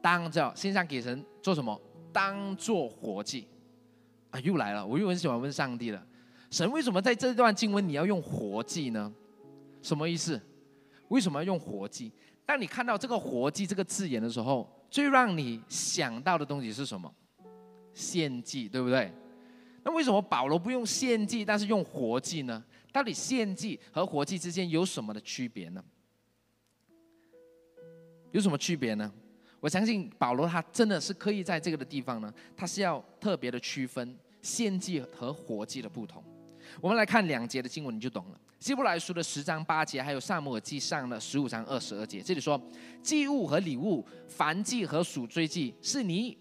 [0.00, 1.76] 当着献上给神做什么？
[2.12, 3.48] 当做活祭
[4.30, 4.38] 啊！
[4.38, 6.06] 又来了，我又很喜欢问上帝了。
[6.52, 9.12] 神为什么在这段经文你要用活祭呢？
[9.86, 10.40] 什么意思？
[11.08, 12.10] 为什么要用活祭？
[12.44, 17.12] 当你看到这个活祭这个字眼的时候，最让你想到的东西是什么？
[17.94, 19.12] 献祭，对不对？
[19.84, 22.64] 那为什么保罗不用献祭，但是用活祭呢？
[22.92, 25.84] 到底献祭和活祭之间有什么的区别呢？
[28.32, 29.12] 有什么区别呢？
[29.60, 36.24] 我相信保罗他真的是刻意在这个的地方呢，他是要特别的区分献祭和活祭的不同。
[36.80, 38.40] 我们来看两节的经文，你就懂了。
[38.58, 42.60] 希伯来书的十章八节，还有萨母尔记上的十五章二十二节，这里说
[43.02, 46.36] 祭物和礼物、燔祭和赎罪祭是你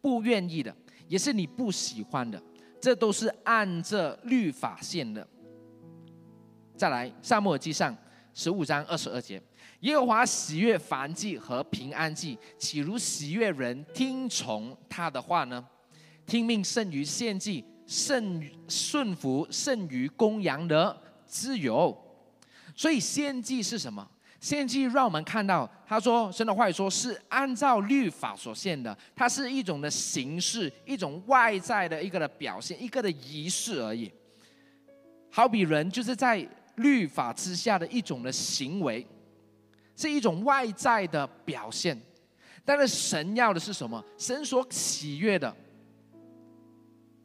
[0.00, 0.74] 不愿意的，
[1.08, 2.40] 也是你不喜欢的，
[2.80, 5.26] 这都是按着律法献的。
[6.76, 7.94] 再来，萨母尔记上
[8.32, 9.42] 十五章二十二节。
[9.80, 15.62] 耶和华喜悦燔祭和平安祭，岂如喜悦人听从他的话呢？
[16.24, 20.96] 听命胜于献祭，胜顺服胜于公羊的
[21.36, 21.96] 自由。
[22.74, 24.08] 所以献祭是什么？
[24.40, 34.10] 献祭让我们看到，他说神的话语说是按照律法所献的，它是一种的形式，一种外在的一个的表现，一个的仪式而已。
[35.30, 36.46] 好比人就是在
[36.76, 39.06] 律法之下的一种的行为。
[39.98, 41.98] 是一种外在的表现，
[42.66, 44.04] 但是神要的是什么？
[44.18, 45.56] 神所喜悦的，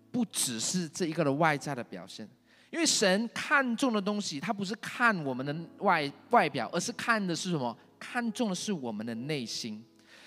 [0.09, 2.25] 不只是这一个的外在的表现，
[2.71, 7.77] 因为神看重的东西，他不是看我们的外外表，而是看的是什么？
[7.99, 9.83] 看重的是我们的内心。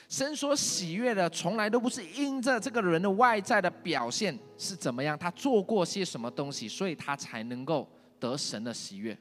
[0.09, 7.89] 神所喜悦的，从来都不是因着这个人的外在的表现是怎么样，他做过些什么东西，所以他才能够
[8.21, 9.19] 得神的喜悦。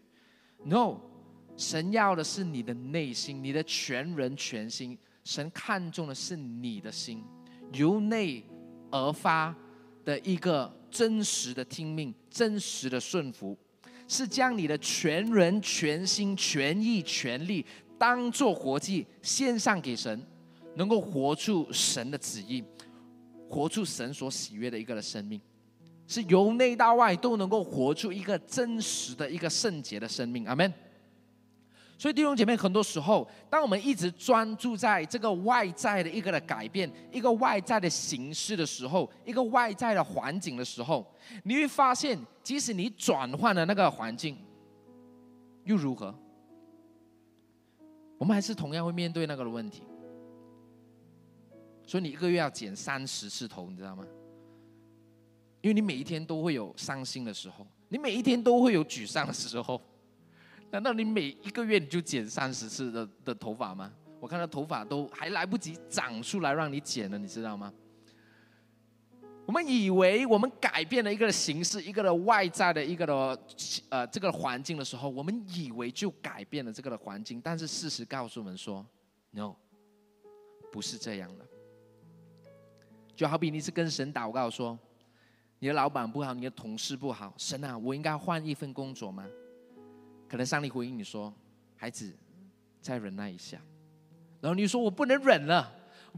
[0.63, 0.97] No。
[1.55, 4.97] 神要的是你的内心，你的全人全心。
[5.23, 7.23] 神看重的是你的心，
[7.73, 8.43] 由内
[8.89, 9.55] 而发
[10.03, 13.58] 的一个真实的听命、真实的顺服，
[14.08, 17.65] 是将你的全人全心、全意全力
[17.97, 20.23] 当做活祭献上给神，
[20.75, 22.63] 能够活出神的旨意，
[23.49, 25.41] 活出神所喜悦的一个的生命，
[26.08, 30.45] 是由内到外都能够活出一个真实的一个圣洁的生命。
[30.45, 30.71] 阿门。
[32.04, 41.10] 所以弟兄姐妹，很多时候，当我们一直专注在这个外在的一个的改变、一个外在的形式的时候、一个外在的环境的时候，
[41.44, 44.38] 你会发现，即使你转换了那个环境，
[45.63, 46.13] 又如何？
[48.18, 49.84] 我们还是同样会面对那个的问题。
[51.88, 54.06] 所以你一个月要剪三十次头，你知道吗？
[55.62, 59.82] 因为你每一天都会有伤心的时候，你每一天都会有沮丧的时候。
[60.73, 63.93] 难道你每一个月你就剪三十次的的头发吗？
[64.19, 67.71] 我看到头发都还来不及长出来让你剪了，你知道吗？
[69.45, 73.39] 我们以为我们改变了一个形式，一个的外在的一个的
[73.89, 78.83] 呃这个环境的时候，我们以为就改变了这个的环境，但是事实告诉我们说
[79.29, 79.53] ，no，
[80.71, 81.45] 不是这样的。
[83.15, 84.79] 就好比你是跟神祷告说，
[85.59, 89.23] 你的老板不好，你的同事不好，神啊，我应该换一份工作吗？
[90.34, 91.32] 可能上帝回应你说
[91.78, 92.12] ：“孩子，
[92.82, 93.62] 再忍耐一下。”
[94.41, 95.72] 然后你说：“我不能忍了，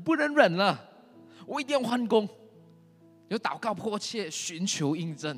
[0.06, 0.90] 不能忍了，
[1.46, 2.26] 我一定要换工。”
[3.28, 5.38] 有祷告迫切，寻求印证，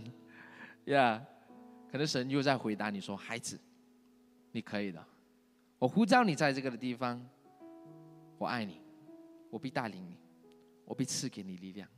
[0.86, 1.20] 呀？
[1.92, 3.60] 可能神又在回答你说：“孩子，
[4.52, 5.04] 你可以的。
[5.80, 7.20] 我呼召你在这个的地方，
[8.38, 8.80] 我爱你，
[9.50, 10.20] 我必带领你，
[10.86, 11.90] 我必赐给你力量。”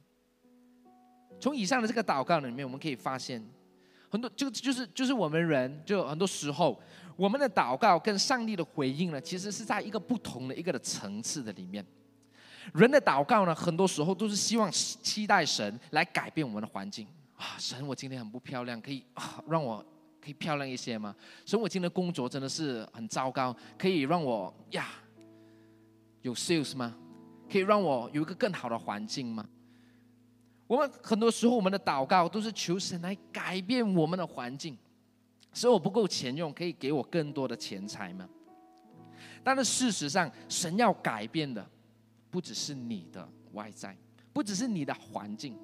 [1.41, 3.45] 从以上的这个祷告里面，我们可以发现。
[4.09, 6.81] 很多就就是就是我们人，就很多时候，
[7.15, 11.85] 我们的祷告跟上帝的回应呢，其实是在一个不同的一个的层次的里面。
[12.73, 19.83] 人的祷告呢，很多时候都是希望期待神来改变我们的环境啊，神，我今天很不漂亮，可以啊让我
[20.21, 21.15] 可以漂亮一些吗？
[21.45, 24.87] 神，我今天工作真的是很糟糕，可以让我呀
[26.21, 26.95] 有 sales 吗？
[27.51, 29.43] 可以让我有一个更好的环境吗？
[30.69, 34.77] 我们很多时候我们的祷告都是求神来改变我们的环境，
[35.51, 38.29] 使我不够钱用，可以给我更多的钱财吗？
[39.43, 41.67] 但是事实上，神要改变的
[42.29, 43.97] 不只是你的外在，
[44.31, 45.57] 不只是你的环境。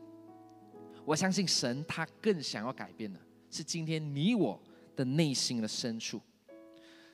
[1.05, 3.19] 我相信神他更想要改变的
[3.51, 4.59] 是今天你我
[4.95, 6.19] 的内心的深处，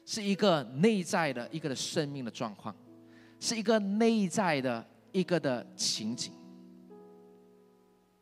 [0.06, 2.74] 是一个内在的一个的生命的状况，
[3.38, 6.32] 是一个内在的一个的情景，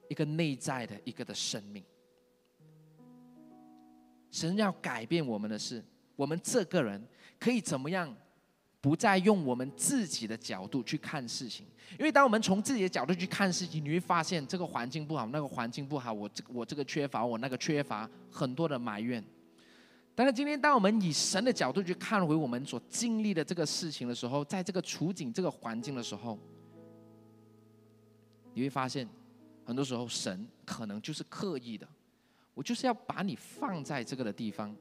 [0.09, 1.81] 一个内在的一个的生命。
[4.29, 5.81] 神要改变我们的是，
[6.17, 7.01] 我们这个人
[7.39, 8.13] 可以怎么样？
[8.81, 11.65] 不再用我们自己的角度去看事情，
[11.97, 19.21] 因为当我们从自己的角度去看事情，你会发现这个环境不好，那个环境不好，我这我这个缺乏，我那个缺乏，很多的埋怨。
[20.15, 26.39] 但是今天，当我们以神的角度去看回我们所经历的这个事情的时候，在这个处境、这个环境的时候，
[28.53, 29.05] 你会发现，
[29.69, 31.87] 很多时候神可能就是刻意的，
[32.55, 34.75] 我就是要把你放在这个的地方。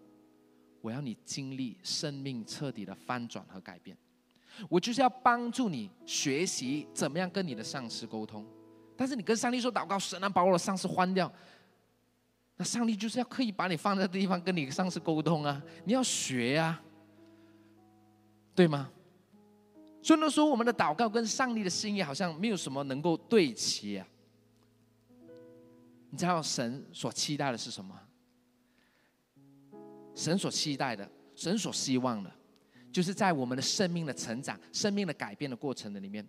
[0.81, 3.95] 我要你经历生命彻底的翻转和改变，
[4.67, 8.47] 我就是要帮助你学习怎么样跟你的上司沟通。
[8.97, 11.31] 但是你跟上帝说祷告，神啊把我的上司换掉，
[12.57, 15.63] 那上帝就是要刻意把你放在地方跟你上司沟通啊！
[15.85, 16.83] 你要学啊，
[18.55, 18.91] 对吗？
[20.01, 24.09] 所以说，我们的祷告跟上帝的心意好像没有什么能够对齐啊。
[26.11, 27.99] 你知道神所期待的是什么？
[30.15, 32.33] 神所期待的，神所希望的，
[32.91, 36.27] 就是在我们的生命的成长、生命的改变的过程的里面，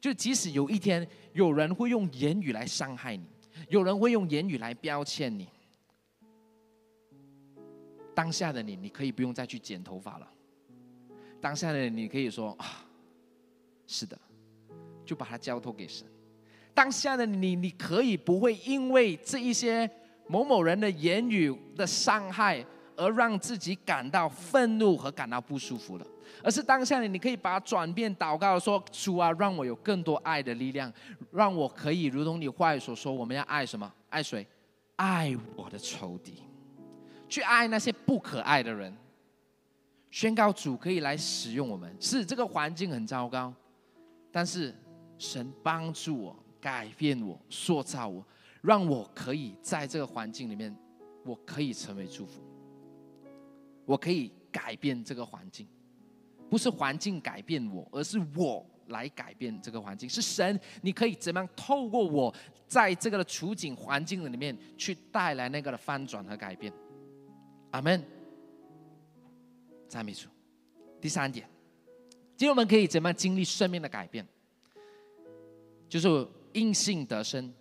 [0.00, 3.26] 就即使有一天有人会用言语来伤害你，
[3.68, 5.48] 有人会用言语来标签你，
[8.14, 10.30] 当下的你，你可以不用再去剪头发了。
[11.40, 12.86] 当下的你可以说啊，
[13.88, 14.16] 是的，
[15.04, 16.06] 就把它交托给神。
[16.74, 19.90] 当下的你，你可以不会因为这一些
[20.26, 22.64] 某某人的言语的伤害。
[22.94, 26.06] 而让自己感到愤怒和感到不舒服了，
[26.44, 30.92] 而是当下的你可以把它转变祷告说：“主啊，让我有更多爱的力量，
[31.32, 33.90] 让我可以如同你话语所说，我们要爱什么？
[34.10, 34.46] 爱谁？
[34.96, 36.42] 爱我的仇敌，
[37.30, 38.94] 去爱那些不可爱的人。
[40.10, 41.96] 宣告主可以来使用我们。
[41.98, 43.52] 是这个环境很糟糕，
[44.30, 44.72] 但是
[45.16, 48.24] 神帮助我改变我，塑造我，
[48.62, 50.74] 让我可以在这个环境里面，
[51.24, 52.40] 我可以成为祝福。”
[53.84, 55.66] 我可以改变这个环境，
[56.48, 60.08] 不是环境改变我，而是我来改变这个环境。
[60.08, 62.32] 是神，你可以怎么样透过我
[62.68, 66.72] 在这个的处境环境里面去带来那个的翻转和改变？
[67.72, 68.00] 阿门。
[69.88, 70.28] 赞美主。
[71.00, 71.46] 第三点，
[72.36, 74.24] 今天我们可以怎么样经历生命的改变？
[75.88, 77.52] 就是因信得生，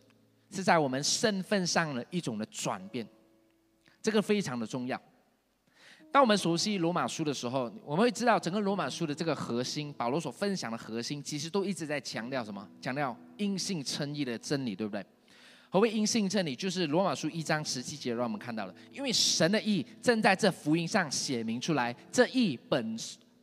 [0.50, 3.08] 是在我们身份上的一种的转变，
[4.02, 5.02] 这个非常的重要。
[6.12, 12.68] 当我们熟悉罗马书的时候，我们会知道整个罗马书的这个核心，保罗所分享的核心，其实都一直在强调什么？
[12.82, 15.06] 强调因信称义的真理，对不对？
[15.70, 16.54] 何谓因信称理？
[16.54, 22.98] 就是罗马书一章十七节让我们看到了，因为神的义正在这福音上写明出来，这义本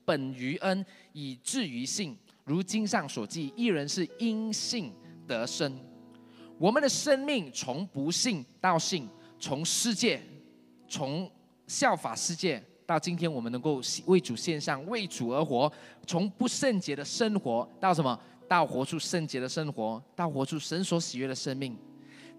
[0.04, 0.84] 本于恩，
[1.14, 2.14] 以至于信。
[2.44, 4.92] 如经上所记，一人是因信
[5.28, 5.72] 得生。
[6.58, 10.20] 我们的生命从不信到信，从世界，
[10.88, 11.30] 从
[11.68, 15.72] 效法世界，到今天我们能够为主献上，为主而活，
[16.06, 18.18] 从不圣洁的生活到什么？
[18.48, 21.76] 到活出圣洁的生活，到活出神所喜悦的生命，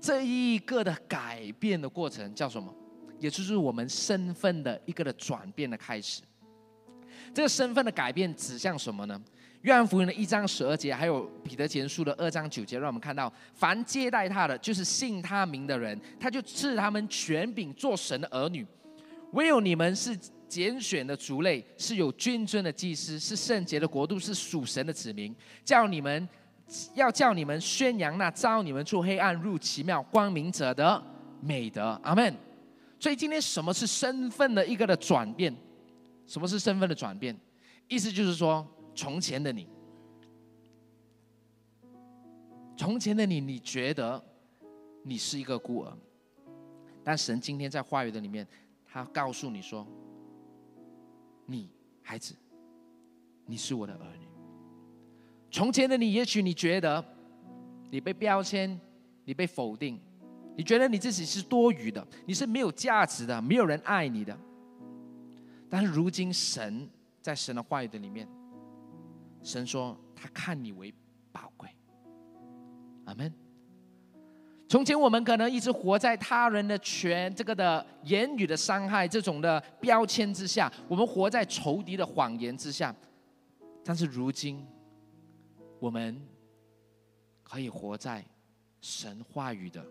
[0.02, 2.74] 这一个的改变的过程叫什么？
[3.20, 6.24] 也就是我们身份的一个的转变的开始。
[7.32, 9.22] 这个身份的改变指向什么呢？
[9.62, 18.66] 约翰福音的一章十二节，还有彼得前书的二章九节，让我们看到，凡接待他的，就是信他名的人，他就赐他们权柄做神的儿女。
[19.34, 25.36] 唯有你们是拣选的族类，是有君尊的祭司，是圣洁的国度，是属神的子民。
[25.66, 26.28] 叫你们
[26.94, 31.04] 要叫你们宣扬那招你们出黑暗入奇妙光明者的
[31.42, 32.00] 美德。
[32.02, 32.34] 阿门。
[32.98, 35.54] 所以今天什么是身份的一个的转变？
[36.26, 37.38] 什么是身份的转变？
[37.90, 38.66] 意思就是说，
[39.00, 39.66] 从前的你，
[42.76, 44.22] 从前的你，你觉得
[45.04, 45.98] 你是一个孤儿，
[47.02, 48.46] 但神今天在话语的里面。
[48.86, 49.88] 他告诉你说
[51.48, 51.70] ：“你
[52.02, 52.36] 孩子，
[53.46, 54.28] 你是我的儿女。
[55.50, 57.02] 从前的你，也许你觉得
[57.90, 58.78] 你被标签，
[59.24, 59.98] 你被否定，
[60.58, 64.38] 你觉得你自己是多余的，你是没有价值的，没有人爱你的。
[65.70, 66.90] 但是如今神
[67.22, 68.28] 在神的话语的里面，
[69.42, 70.94] 神说他看你为
[71.32, 71.70] 宝贵。
[73.06, 73.34] 阿门。
[74.68, 82.96] 从前我们可能一直活在他人的权这个的言语的伤害这种的标签之下，我们活在仇敌的谎言之下。
[83.84, 84.64] 但是如今，
[85.80, 86.22] 我们
[87.42, 88.24] 可以活在
[88.80, 89.84] 神话语的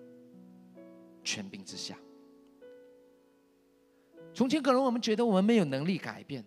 [1.25, 1.99] 权柄之下。
[4.33, 6.45] 从前可能我们觉得我们没有能力改变，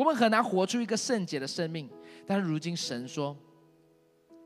[0.00, 1.88] 我们很难活出一个圣洁的生命。
[2.26, 3.36] 但是如今神说：“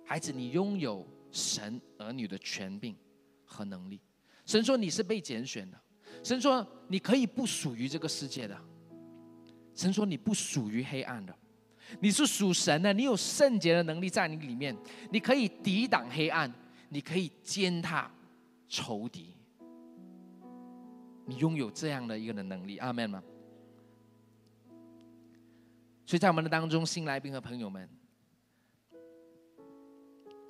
[0.04, 2.96] 孩子，你拥有神儿女的权柄。”
[3.46, 4.00] 和能力，
[4.46, 5.78] 神说你是被拣选的，
[6.24, 8.60] 神说你可以不属于这个世界的，
[9.76, 11.32] 神说你不属于黑暗的，
[12.00, 14.76] 你是属神的，你有圣洁的能力在你里面，
[15.12, 16.52] 你可以抵挡黑暗，
[16.88, 18.10] 你可以践踏
[18.66, 19.36] 仇敌，
[21.26, 23.22] 你拥有这样的一个的能力，阿门吗？
[26.06, 27.88] 所以在我们的当中，新来宾和朋友们，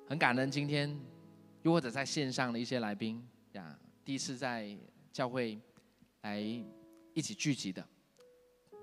[0.07, 0.97] 很感恩今天。
[1.63, 4.77] 又或者在线上的一些来宾呀，第一次在
[5.11, 5.59] 教会
[6.21, 7.83] 来一起聚集的，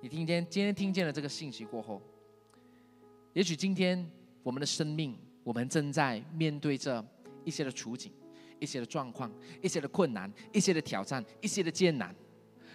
[0.01, 2.03] 你听见今天听见了这个信息过后，
[3.35, 4.05] 也许今天
[4.43, 7.07] 我们的生命，我们正在面对着
[7.45, 8.13] 一些的处境、
[8.59, 12.13] 一些的状况、一些的困难、一些的挑战、一些的艰难，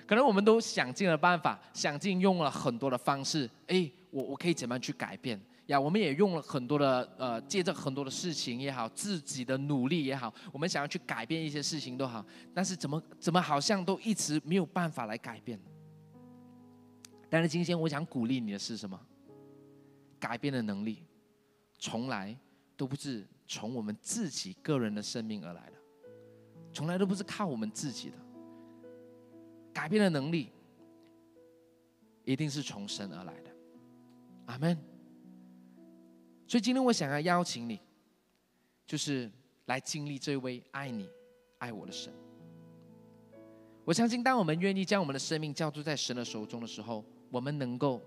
[0.07, 5.39] 可能我们都想尽了办法，想尽用了很多的方式，哎，我我可以怎么样去改变？
[5.65, 15.59] 呀，我们也用了很多的呃，借着很多的事情也好，自己的努力也好，我们想要去改变一些事情都好，但是怎么怎么好像都一直没有办法来改变。
[17.29, 18.97] 但是今天我想鼓励你的是什么？
[20.17, 21.03] 改变的能力，
[21.77, 22.33] 从来
[22.77, 25.73] 都不是从我们自己个人的生命而来的，
[26.71, 28.15] 从来都不是靠我们自己的。
[29.77, 30.49] 改变的能力，
[32.25, 33.51] 一定是从神而来的。
[34.47, 34.75] 阿门。
[36.47, 37.79] 所以今天我想要邀请你，
[38.87, 39.31] 就是
[39.65, 41.07] 来经历这位爱你、
[41.59, 42.11] 爱我的神。
[43.85, 48.01] 我相信，当我们愿意将我们的生命交托在神的手中的时候，我们能够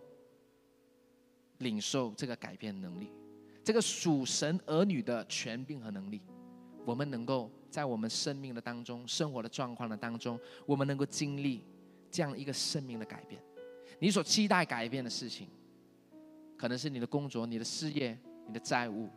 [1.59, 3.13] 领受这个改变能力，
[3.63, 6.21] 这个属神儿女的权柄和能力。
[6.85, 11.65] 我们能够在我们生命的当中、生活的状况的当中，我们能够经历
[12.11, 13.41] 这样一个生命的改变。
[13.99, 15.49] 你所期待改变的事情，
[16.57, 18.19] 可能是你的工作、你的事业。
[18.47, 19.09] 你的债务，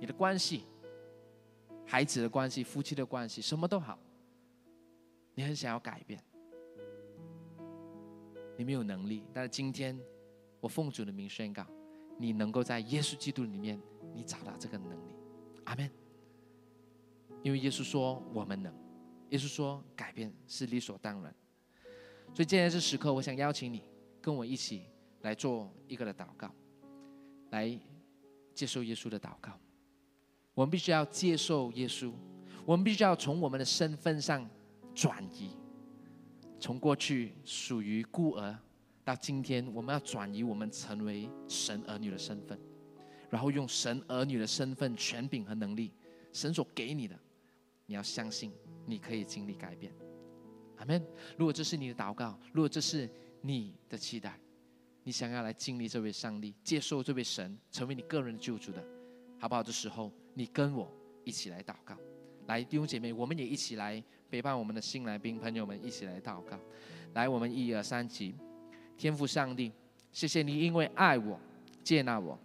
[0.00, 0.64] 你的关系，
[1.86, 3.96] 孩子的关系，夫妻的关系，什么都好，
[5.36, 6.20] 你很想要改变，
[8.56, 9.96] 你没有能力，但是今天
[10.58, 11.64] 我奉主的名宣告，
[12.18, 13.80] 你能够在耶稣基督里面，
[14.12, 15.14] 你找到这个能力，
[15.66, 15.88] 阿门。
[17.44, 18.74] 因为耶稣说我们能，
[19.30, 21.32] 耶稣说改变是理所当然，
[22.34, 23.84] 所以今天这时刻，我想邀请你
[24.20, 24.86] 跟我一起
[25.20, 26.52] 来做一个的祷告，
[27.50, 27.78] 来。
[28.54, 29.50] 接受耶稣的祷告，
[30.54, 32.12] 我们必须要接受耶稣，
[32.64, 34.48] 我们必须要从我们的身份上
[34.94, 35.50] 转移，
[36.60, 38.56] 从过去属于孤儿，
[39.04, 42.56] 到今天我们要转移，我们成为神儿女的身份，
[43.28, 45.90] 然后用神儿女的身份、权柄和能力，
[46.32, 47.18] 神所给你的，
[47.86, 48.52] 你要相信，
[48.86, 49.92] 你可以经历改变。
[50.76, 51.04] 阿门。
[51.36, 53.08] 如果这是你的祷告，如果这是
[53.40, 54.38] 你的期待。
[55.06, 58.82] 你想要来经历这位上帝，接受这位神，成为你个人的救主的，
[59.38, 59.62] 好不好？
[59.62, 60.90] 这时候，你跟我
[61.24, 61.94] 一起来祷告，
[62.46, 66.58] 来弟兄姐妹，我们也一起来陪伴我们的新来宾朋友们一起来祷告。
[67.12, 68.34] 来，我们一二三集，
[68.96, 69.70] 天父上帝，
[70.10, 71.38] 谢谢你，因为爱我，
[71.82, 72.38] 接纳我，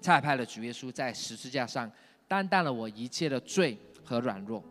[0.00, 1.92] 差派了主耶稣在十字架上
[2.26, 3.76] 担当了我一切的罪
[4.12, 4.62] 和软弱。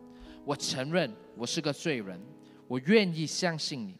[0.44, 2.20] 我承认我是个罪人，
[2.68, 3.96] 我愿意相信你，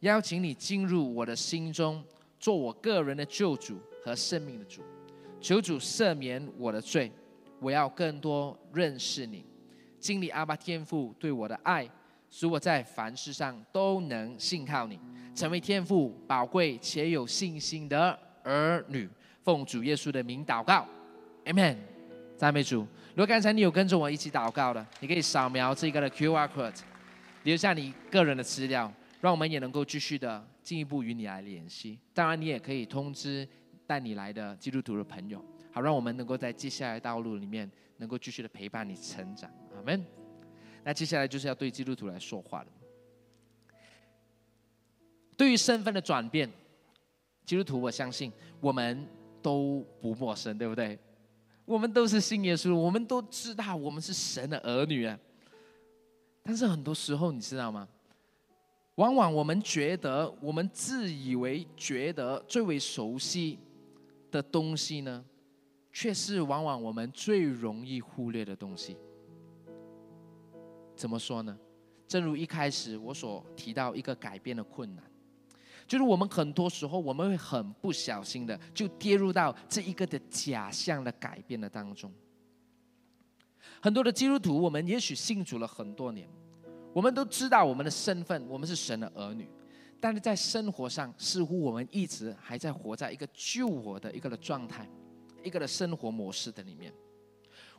[0.00, 2.02] 邀请你进入我的心中。
[2.38, 4.82] 做我个人的救主和生命的主，
[5.40, 7.10] 求主赦免我的罪，
[7.60, 9.44] 我要更多认识你，
[9.98, 11.88] 经历阿爸天父对我的爱，
[12.30, 15.00] 使我在凡事上都能信靠你，
[15.34, 19.08] 成为天父宝贵且有信心的儿女。
[19.42, 20.86] 奉主耶稣的名祷告
[21.44, 21.95] m。
[22.36, 22.80] 赞美主。
[23.10, 26.80] 如果刚才你有跟着我一起祷告的，你可以扫描这个的 QR code，
[27.44, 30.46] 留下你个人的资料，让我们也能够继续的。
[30.66, 33.48] 进一步与你来联系，当然你也可以通知
[33.86, 40.04] 带你来的基督徒的朋友，好让我们能够在接下来道路里面能够继续的陪伴你成长，阿门。
[40.82, 42.66] 那接下来就是要对基督徒来说话了。
[45.36, 46.50] 对于身份的转变，
[47.44, 49.06] 基督徒我相信我们
[49.40, 50.98] 都不陌生，对不对？
[51.66, 55.18] 我们都是信耶稣，我们都知道我们是神的儿女啊。
[56.42, 57.86] 但是很多时候，你知道吗？
[58.94, 63.58] 往往我们觉得，我们自以为觉得最为熟悉
[64.30, 65.22] 的东西呢，
[65.92, 68.96] 却是往往我们最容易忽略的东西。
[70.94, 71.58] 怎么说呢？
[72.08, 75.04] 正如一开始我所提到一个改变的困难，
[75.86, 82.12] 就是我们很多时候我们会很不小心的就跌入到这一个的假象的改变的当中。
[83.80, 86.28] 很多的基督徒，我们也许信主了很多年，
[86.92, 89.48] 我们都知道我们的身份，我们是神的儿女，
[90.00, 94.88] 但是在生活上，似乎我们一直还在活在一个救我的一个的状态，
[95.44, 96.92] 一个的生活模式的里面。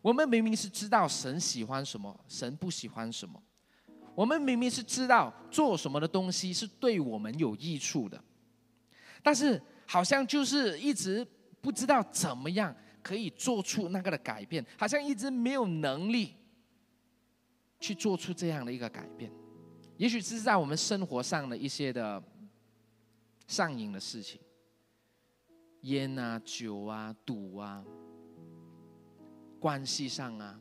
[0.01, 3.41] 我们明明是知道神喜欢什么，神不喜欢什么。
[4.18, 8.20] 我们明明是知道做什么的东西是对我们有益处的，
[9.22, 11.24] 但是好像就是一直
[11.61, 16.34] 不知道怎么样可以做出那个的改变，好像一直没有能力
[17.80, 19.32] 去做出这样的一个改变。
[19.97, 22.22] 也许是在我们生活上的一些的
[23.45, 24.41] 上瘾的事情，
[25.82, 27.86] 烟啊、酒啊、赌啊，
[29.59, 30.59] 关系上啊。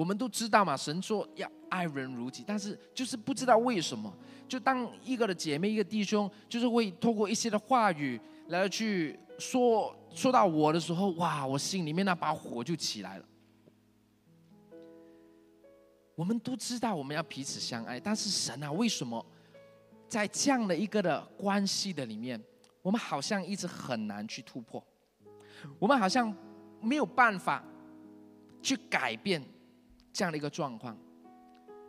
[0.00, 4.10] 我们都知道嘛，神说要爱人如己，但是就是不知道为什么，
[4.48, 13.24] 就当一个的姐妹、一个弟兄，就是会透过一些的话语来去说说到我的时候，哇，我心里面那把火就起来了。
[16.14, 19.22] 我们都知道我们要彼此相爱，但是神啊，为什么
[20.08, 22.42] 在这样的一个的关系的里面，
[22.80, 24.82] 我们好像一直很难去突破，
[25.78, 26.34] 我们好像
[26.80, 27.62] 没有办法
[28.62, 29.42] 去改变。
[30.12, 30.96] 这样的一个状况，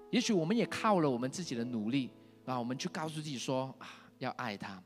[0.10, 2.10] 也许我们也靠了我们自己的努力
[2.46, 3.88] 啊，我们去告诉自己说啊，
[4.20, 4.82] 要爱他，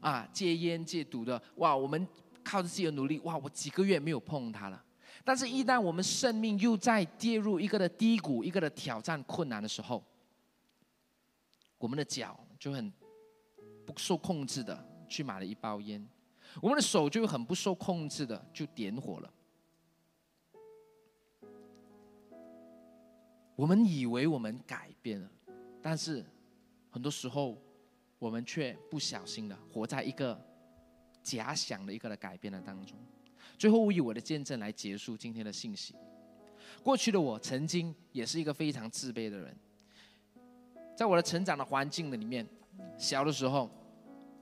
[0.00, 2.06] 啊，戒烟戒毒的，哇，我们
[2.42, 4.82] 靠着自己的努力，哇，我几个月没有碰他了。
[5.22, 10.02] 但是，一旦我们生命又在跌入一个的低谷、一个的挑战、困难的时候，
[11.76, 12.90] 我们的脚就很
[13.84, 16.04] 不受控制的去买了一包烟，
[16.62, 19.30] 我们的手就很不受控制的就点火了。
[23.60, 25.30] 我们以为我们改变了，
[25.82, 26.24] 但是
[26.88, 27.58] 很多时候
[28.18, 30.40] 我们却不小心的活在一个
[31.22, 32.96] 假想的一个的改变的当中。
[33.58, 35.94] 最后，我以我的见证来结束今天的信息。
[36.82, 39.54] 过去的我曾经也是一个非常自卑的人，
[40.96, 42.48] 在我的成长的环境的里面，
[42.96, 43.70] 小的时候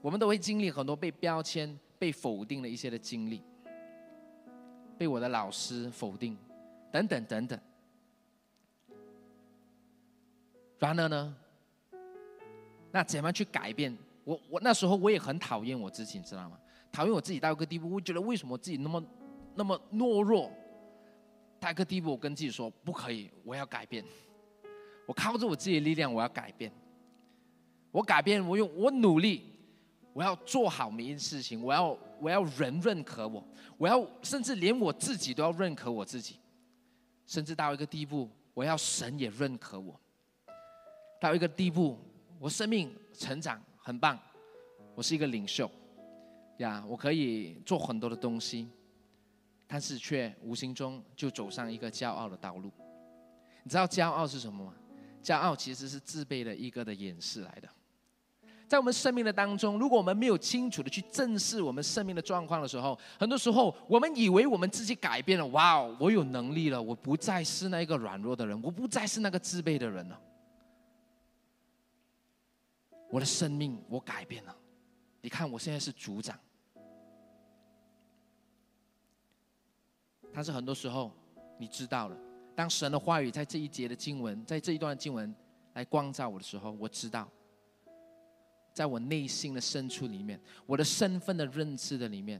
[0.01, 3.43] 我们都会经历很多被标签、被否定的一些的经历，
[4.97, 6.37] 被我的老师否定，
[6.89, 7.59] 等等等等。
[10.79, 11.35] 然而呢，
[12.91, 13.95] 那怎么去改变？
[14.23, 16.57] 我我那时候我也很讨厌我自己，你知道吗？
[16.91, 19.03] 讨厌我自己到一个地步，我觉得为什么自己那么
[19.55, 20.51] 那么懦弱？
[21.59, 24.03] 到一个地步，我跟自己说不可以，我要改变。
[25.05, 26.71] 我靠着我自己的力量，我要改变。
[27.91, 29.43] 我改变，我用我努力，
[30.13, 31.61] 我要做好每一件事情。
[31.61, 33.43] 我要我要人认可我，
[33.77, 36.37] 我要甚至连我自己都要认可我自己，
[37.25, 39.99] 甚至到一个地步，我要神也认可我。
[41.19, 41.97] 到一个地步，
[42.39, 44.17] 我生命成长很棒，
[44.95, 45.69] 我是一个领袖，
[46.57, 48.69] 呀，我可以做很多的东西，
[49.67, 52.71] 但是却无形中就走上一个骄傲的道路。
[53.63, 54.73] 你知道骄傲是什么吗？
[55.21, 57.67] 骄傲其实是自卑的一个的掩饰来的。
[58.65, 70.17] 在我们生命的当中，如果我们没有清楚的去正视我们生命的状况的时候，很多时候我们以为我们自己改变了，哇哦，我有能力了，我不再是那个软弱的人，我不再是那个自卑的人了。
[73.09, 74.55] 我的生命我改变了，
[75.21, 76.39] 你看我现在是组长，
[80.31, 81.11] 但是很多时候
[81.57, 82.17] 你知道了，
[82.55, 85.33] 当神的话语在这一节的经文，在这一段经文
[85.73, 87.27] 来光照我的时候，我知道，
[88.73, 92.39] 在我内心的深处里面，我的身份的认知的里面，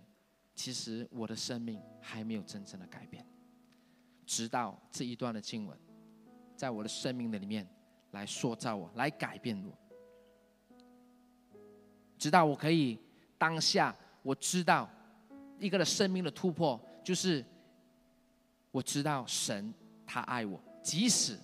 [0.54, 3.26] 其实我的生命还没有真正的改变，
[4.26, 5.76] 直到这一段的经文，
[6.56, 7.68] 在我的生命的里面
[8.12, 9.76] 来塑造我，来改变我。
[12.20, 13.00] 直到我可以
[13.38, 14.88] 当下，我知道
[15.58, 17.44] 一个的生命的突破，就是
[18.72, 19.74] 我知道神
[20.06, 21.38] 他爱我，即使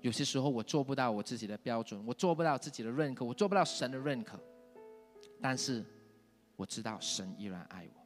[0.00, 4.36] 有些时候我做不到我自己的标准，我做不到自己的认可，我做不到神的认可，
[5.40, 5.84] 但是
[6.56, 8.00] 我知道神依然爱我。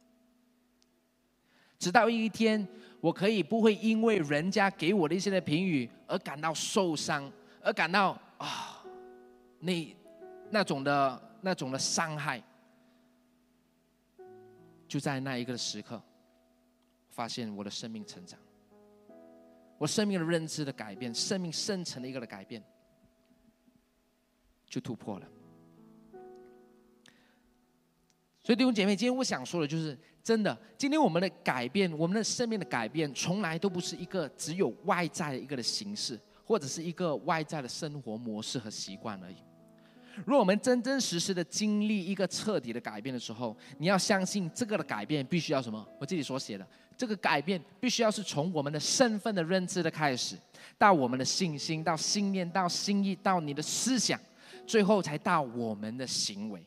[1.79, 2.65] 直到一天，
[3.01, 7.31] 我可以不会因为人家给我的一些的评语而感到受伤，
[7.63, 8.83] 而感到啊，
[9.59, 9.73] 那。
[10.55, 12.41] 那种的、那种的伤害，
[14.87, 16.01] 就在那一个时刻，
[17.09, 18.39] 发现我的生命成长，
[19.77, 22.63] 我生命的认知的改变，生命深层的一个的改变，
[24.65, 25.27] 就突破了。
[28.41, 39.35] 所以弟兄姐妹，今天我想说的就是，真的，今天我们的改变，我们的生命的改变，从来都不是一个只有外在的一个的形式，或者是一个外在的生活模式和习惯而已。
[40.23, 45.85] 如果我们真真实实的经历一个彻底的改变的时候，你要相信这个的改变必须要什么？
[45.99, 46.65] 我这里所写的。
[46.97, 50.37] 这个改变必须要是从我们的身份的认知的开始，
[50.77, 54.17] 到我们的信心，到信念，到心意，到你的思想，
[54.65, 56.65] 最后才到我们的行为。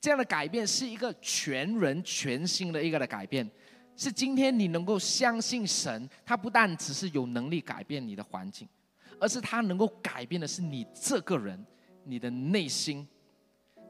[0.00, 3.50] 这样的改变是一个全人全新的一个的改变，
[3.96, 8.68] 是今天你能够相信神，他不但只是有能力改变你的环境，
[9.18, 11.60] 而是他能够改变的是你这个人，
[12.08, 13.06] 你的内心，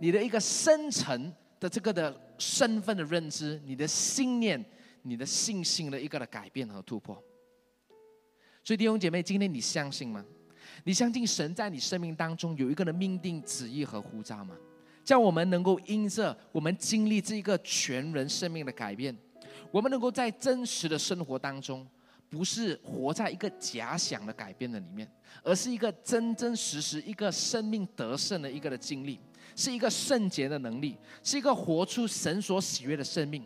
[0.01, 4.63] 你的一个深层的这个的身份的认知，你的信念。
[5.03, 7.15] 你的信心的一个的改变和突破，
[8.63, 10.23] 所以弟兄姐妹，今天你相信吗？
[10.85, 14.55] 你相信神在你生命当中有一个的命定旨意和呼召吗？
[15.05, 19.17] 叫我们能够因着我们经历这一个全人生命的改变，
[19.71, 21.87] 我们能够在真实的生活当中，
[22.31, 25.11] 不是活在一个假想的改变的里面，
[25.43, 29.19] 而是一个真真实实一个生命得胜的一个的经历，
[29.57, 33.45] 是一个圣洁的能力，是一个活出神所喜悦的生命。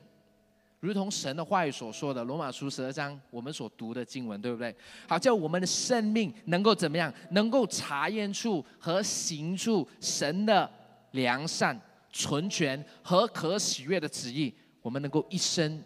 [0.80, 4.74] 如同神的话语所说的，《罗马书》十二章我们所读的经文，对不对？
[5.07, 7.14] 好，叫我们的生命能够怎么样？
[7.30, 10.68] 能够查验出和行出神的
[11.12, 11.80] 良善、
[12.11, 14.53] 纯全和可喜悦的旨意。
[14.80, 15.80] 我们能够一生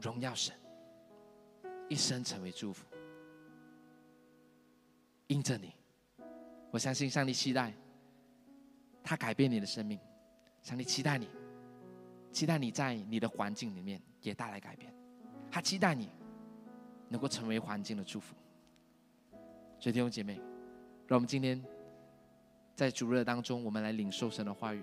[0.00, 0.52] 荣耀神，
[1.90, 2.86] 一生成为祝福。
[5.26, 5.74] 因着你，
[6.70, 7.74] 我相信上帝期待
[9.04, 10.00] 他改变你的生命。
[10.62, 11.28] 上帝期待你，
[12.32, 14.00] 期待你在你的环境里面。
[14.22, 14.92] 也带来改变，
[15.50, 16.10] 他期待你
[17.08, 18.34] 能够成为环境的祝福。
[19.78, 20.36] 所以弟兄姐妹，
[21.06, 21.58] 让我们今天
[22.76, 24.82] 在主日当中，我们来领受神的话语，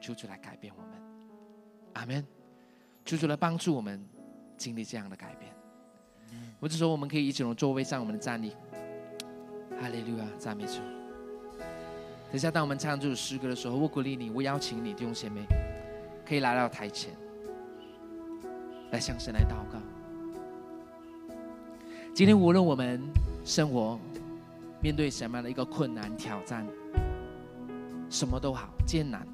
[0.00, 0.90] 求主来改变我们。
[1.94, 2.24] 阿门。
[3.04, 4.08] 求主来帮助我们
[4.56, 5.52] 经历这样的改变。
[6.58, 8.52] 我只说我们可以一起从座位上我们的站立。
[9.80, 10.80] 哈利路亚，赞美主。
[12.30, 15.42] 等下当我们唱这首诗歌的时候，我鼓励你，我邀请你弟兄姐妹
[16.26, 17.14] 可以来到台前。
[18.92, 19.78] 来向神来祷告。
[22.14, 23.02] 今天无论我们
[23.44, 23.98] 生活
[24.80, 26.66] 面对什么样的一个困难挑战，
[28.08, 29.26] 什么都好艰难，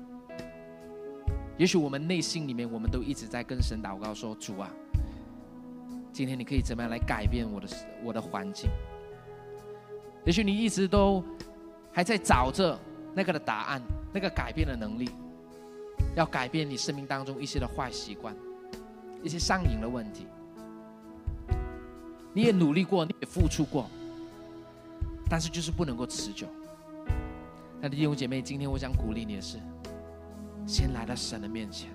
[1.57, 4.69] 也许我们内心里面我们都一直在跟神祷告说：“主啊，
[6.13, 7.69] 今天你可以怎么样来改变我的
[8.05, 8.71] 我的环境？”
[10.25, 11.25] 也许你一直都
[11.93, 12.79] 还在找着
[13.15, 13.83] 那个的答案，
[14.13, 15.11] 那个改变的能力，
[16.15, 18.35] 要改变你生命当中一些的坏习惯。
[19.25, 20.27] 一些上瘾的问题，
[22.33, 23.89] 你也努力过，你也付出过，
[25.31, 26.49] 但是就是不能够持久。
[27.81, 29.59] 那弟兄姐妹，今天我想鼓励你的是，
[30.67, 31.91] 先来到神的面前，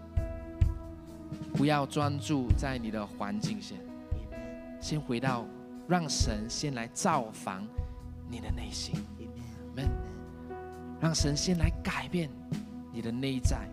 [1.54, 3.78] 不要专注在你的环境先，
[4.88, 5.46] 先回到
[5.86, 7.62] 让神先来造访
[8.30, 8.96] 你的内心，
[9.76, 9.86] 们，
[11.02, 12.30] 让神先来改变
[12.94, 13.68] 你的内在。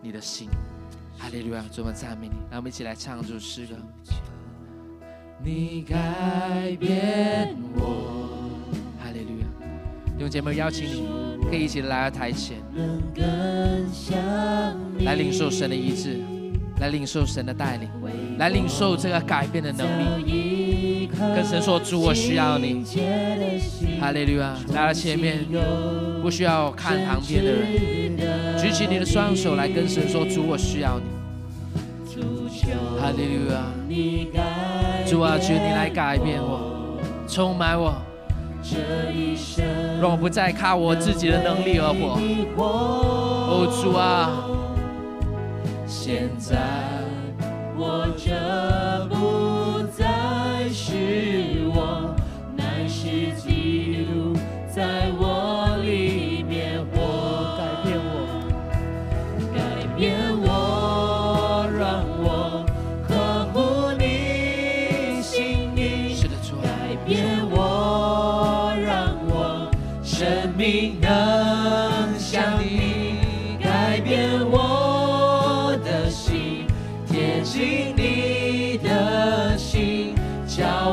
[0.00, 0.48] 你的心，
[1.18, 1.62] 哈利路亚！
[1.70, 3.74] 主，我们赞美你，让我们一起来唱这首诗歌。
[5.44, 8.48] 你改变我，
[8.98, 9.46] 哈利路亚！
[10.16, 11.06] 弟兄姐妹，邀请你，
[11.50, 12.62] 可以一起来到台前，
[15.04, 16.20] 来领受神的医治，
[16.80, 17.88] 来领受神的带领，
[18.38, 19.86] 来领受这个改变的能
[20.24, 21.08] 力。
[21.34, 22.84] 跟神说：主，我需要你，
[24.00, 24.56] 哈利路亚！
[24.74, 25.44] 来到前面，
[26.22, 27.68] 不需要看旁边的人。
[28.58, 31.04] 举起你的双手来跟神说：主，我需要你。
[32.98, 33.62] 哈利路亚！
[35.06, 37.94] 主啊，求你来改变我，充满我，
[40.00, 42.18] 让我不再靠我自己的能力而活。
[42.56, 44.30] 哦，主啊，
[45.86, 46.56] 现在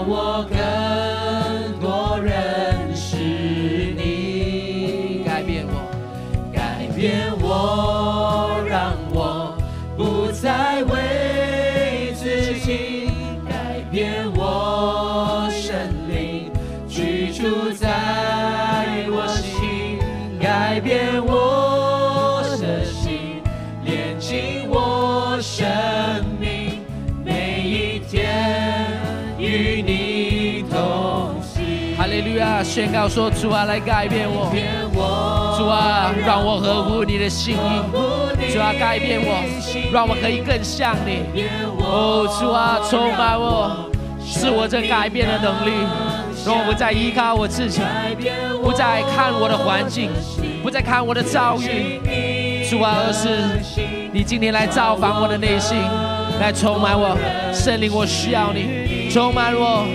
[0.10, 0.89] walk out.
[32.80, 34.56] 宣告说：主啊，来改变我。
[35.58, 38.54] 主啊，让我合乎你的心意。
[38.54, 39.44] 主啊，改变我，
[39.92, 41.44] 让我可以更像你。
[41.80, 43.90] 哦，主啊，充满我，
[44.26, 45.72] 是我这改变的能力，
[46.46, 47.82] 让我不再依靠我自己，
[48.64, 50.10] 不再看我的环境，
[50.64, 52.00] 不再看我的遭遇。
[52.70, 53.60] 主啊，而是
[54.14, 55.78] 你今天来造访我的内心，
[56.40, 57.18] 来充满我，
[57.52, 59.86] 圣灵，我需要你，充满我，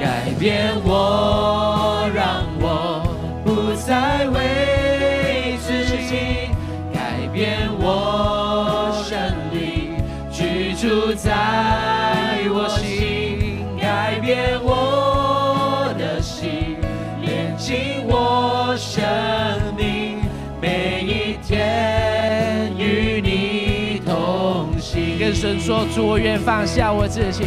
[0.00, 3.02] 改变我，让我
[3.44, 6.48] 不再为自己，
[6.90, 9.18] 改变我生
[9.52, 9.92] 命
[10.32, 11.30] 居住在
[12.48, 16.78] 我心，改变我的心，
[17.20, 19.04] 连进我生
[19.76, 20.22] 命，
[20.62, 25.18] 每一天与你同行。
[25.18, 27.44] 跟神说，主，我愿放下我自己。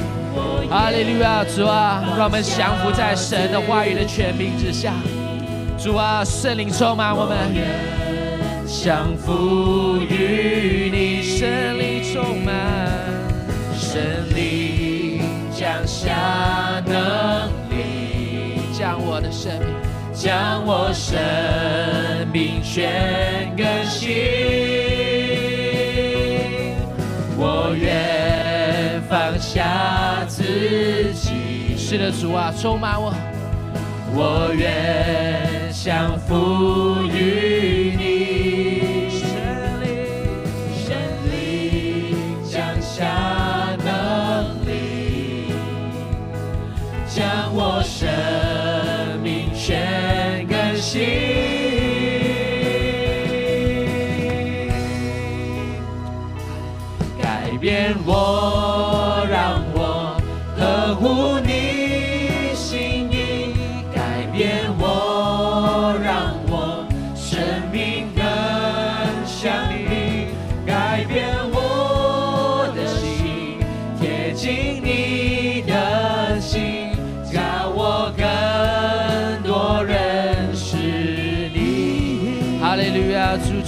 [0.69, 4.93] 哈利路亚，主啊，让我们降服在神的话语的权柄之下。
[5.77, 7.37] 主啊，圣灵充满我们，
[8.65, 12.55] 降服于你，圣灵充满，
[13.77, 14.01] 圣
[14.35, 15.21] 灵
[15.53, 19.67] 降下能力，将我的生命，
[20.13, 21.15] 将我生
[22.31, 24.72] 命全更新。
[32.03, 33.13] 的，主啊，充满我，
[34.13, 37.72] 我愿降服于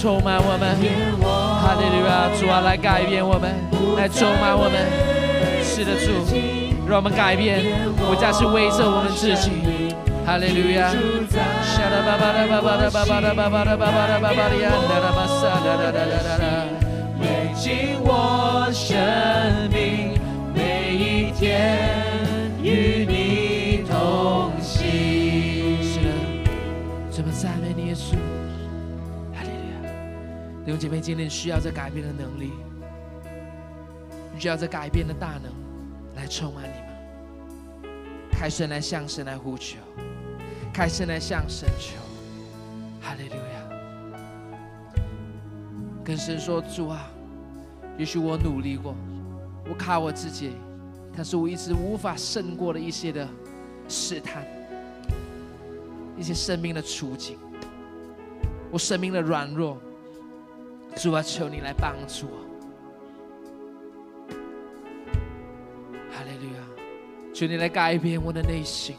[0.06, 0.70] 充满我们，
[1.60, 3.50] 哈利路亚，主啊，来改变我们，
[3.96, 4.86] 来充满我们。
[5.64, 6.12] 是的，主，
[6.88, 7.64] 让我们改变，
[7.98, 9.50] 不再是为着我们自己。
[10.24, 10.94] 哈利路亚。
[30.76, 32.52] 兄姐妹，今天需要这改变的能力，
[34.38, 35.50] 需要这改变的大能
[36.14, 37.90] 来充满你们。
[38.30, 39.78] 开声来向神来呼求，
[40.74, 41.96] 开声来向神求。
[43.00, 45.00] 哈利路亚！
[46.04, 47.08] 跟神说：主啊，
[47.96, 48.94] 也许我努力过，
[49.66, 50.52] 我靠我自己，
[51.16, 53.26] 但是我一直无法胜过的一些的
[53.88, 54.44] 试探。
[56.18, 57.38] 一些生命的处境，
[58.70, 59.78] 我生命的软弱，
[60.96, 62.38] 主啊，求你来帮助我。
[66.10, 66.62] 哈利路亚，
[67.34, 68.96] 求你来改变我的内心，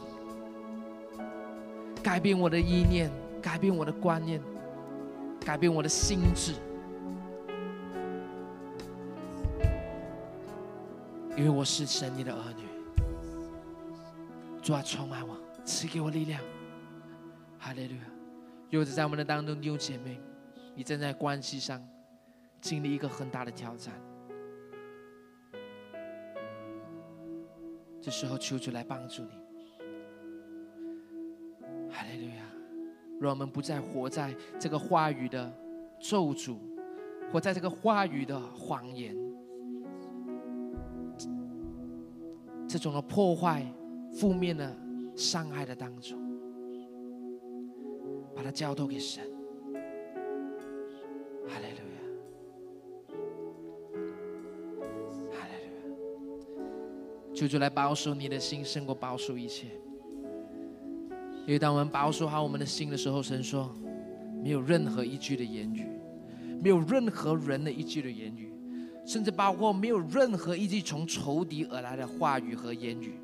[2.00, 3.10] 改变我的意念，
[3.42, 4.40] 改变我的观念，
[5.44, 6.54] 改变我的心智，
[11.36, 12.62] 因为我是神你的儿女。
[14.62, 16.40] 主啊，充满我，赐给我力量。
[17.58, 18.02] 哈利路亚！
[18.70, 20.20] 又是在我们的当中，弟兄姐妹，
[20.78, 21.82] 你正在关系上
[22.60, 24.00] 经历一个很大的挑战。
[28.00, 29.30] 这时候，求主来帮助你。
[31.90, 32.44] 哈利路亚！
[33.20, 35.52] 让我们不再活在这个话语的
[36.00, 36.56] 咒诅，
[37.32, 39.16] 活在这个话语的谎言，
[42.68, 43.66] 这种的破坏、
[44.12, 44.72] 负面的
[45.16, 46.16] 伤害的当中。
[48.32, 49.28] 把它交托给神。
[57.38, 59.68] 求主来保守你的心，胜过保守一切。
[61.46, 63.72] 因为当我们保守好我们的心的时候，神说，
[64.42, 65.86] 没有任何一句的言语，
[66.60, 68.52] 没有任何人的一句的言语，
[69.06, 73.14] 甚至包括没有任何一句从仇敌而来的话语和言语，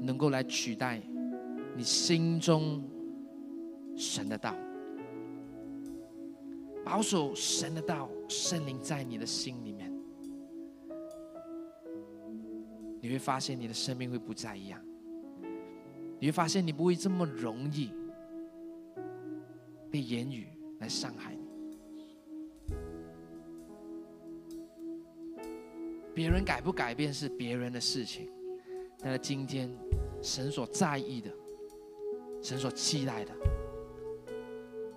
[0.00, 1.02] 能够来取代
[1.76, 2.82] 你心中。
[3.94, 4.56] 神的道，
[6.82, 9.93] 保守神的道，圣灵在你的心里面，
[13.04, 14.80] 你会发现你的生命会不再一样。
[16.18, 17.92] 你会发现你不会这么容易
[19.90, 20.48] 被言语
[20.80, 22.74] 来伤害你。
[26.14, 28.32] 别人改不改变是别人的事情，
[29.00, 29.70] 但是今天
[30.22, 31.30] 神所在意的，
[32.40, 33.32] 神所期待的，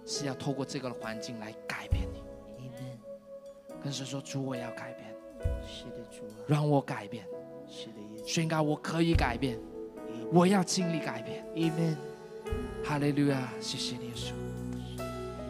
[0.06, 2.24] 是要透过这个环境来改变你。
[3.84, 5.14] 跟神说：“主，我要改变，
[5.68, 7.28] 是的，主啊，让我改变。
[8.26, 9.58] 宣告我可以改变，
[10.32, 11.96] 我要经历改变。” Amen。
[12.84, 14.32] 哈利路亚，谢谢你耶稣。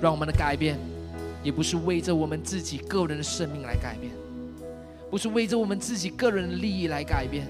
[0.01, 0.77] 让我们的改变，
[1.43, 4.11] 也不是为着我们自己个人的生命来改变，
[5.09, 7.47] 不是为着我们自己个人的利益来改变。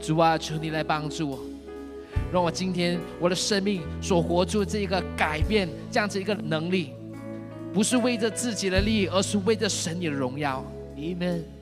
[0.00, 1.38] 主啊，求你来帮助我，
[2.32, 6.92] 让我今天我的生命所活出这个改变这样子一个能力，
[7.72, 10.64] 不是为着自己的利益，而是为着神你的荣耀。
[10.96, 11.55] Amen。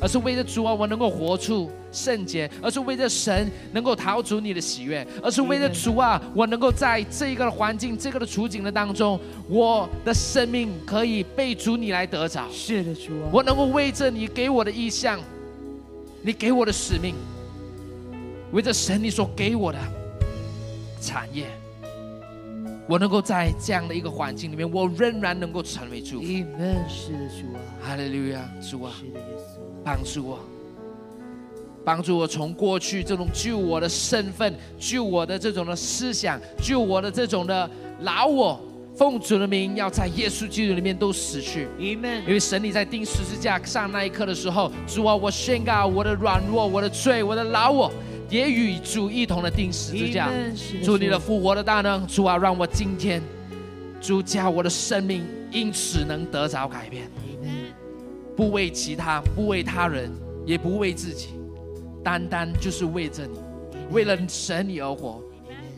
[0.00, 9.18] 而是为着主啊，我能够活出圣洁；而是为着神能够逃出你的喜悦；而是为着主啊，我能够在这个环境、这个的处境的当中，
[9.48, 12.46] 我的生命可以被主你来得着。
[12.50, 13.30] 是的，主啊。
[13.32, 15.20] 我能够为着你给我的意向，
[16.22, 17.14] 你给我的使命，
[18.52, 19.78] 为着神你所给我的
[21.00, 21.46] 产业，
[22.88, 26.26] 我能够在这样的一个环境里面，我仍然能够成为祝福。
[26.26, 26.88] Amen。
[26.88, 27.60] 是的，主啊。
[27.82, 28.92] 哈利路亚，主啊！
[28.98, 29.75] 是的，耶稣。
[29.86, 30.40] 帮助我，
[31.84, 37.70] 帮助我从过去这种救我的身份、救我的这种的思想、救我的这种的
[38.00, 38.60] 老我，
[38.96, 41.68] 奉主的名，要在耶稣基督里面都死去。
[41.78, 42.22] Amen。
[42.22, 47.92] 因为神你在钉十字架上那一刻的时候，主啊，我宣告我的软弱、我的罪、我的老我，
[48.28, 50.28] 也与主一同的钉十字架。
[50.28, 50.84] Amen。
[50.84, 53.22] 主你的复活的大能，主啊，让我今天，
[54.00, 57.08] 主叫我的生命因此能得着改变。
[57.24, 57.85] Amen。
[58.36, 60.12] 不为其他，不为他人，
[60.44, 61.28] 也不为自己，
[62.04, 63.38] 单单就是为着你，
[63.90, 65.22] 为了神你而活，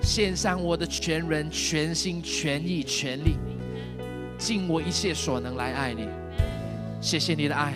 [0.02, 3.36] 献上我的全人、全心、全意、全力，
[4.36, 6.08] 尽我一切所能来爱你。
[7.00, 7.74] 谢谢你的爱，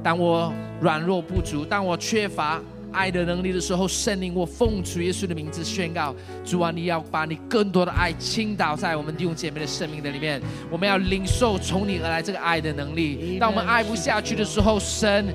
[0.00, 2.62] 当我软弱不足，当我缺乏
[2.92, 6.14] 爱的能力的时候，圣灵，我奉主耶稣的名字宣告：
[6.44, 13.38] 主啊，你要把你更多的爱倾倒在我们弟兄姐妹的生命的里面，我们要领受从你而来这个爱的能力。
[13.38, 15.26] 当我们爱不下去的时候，神，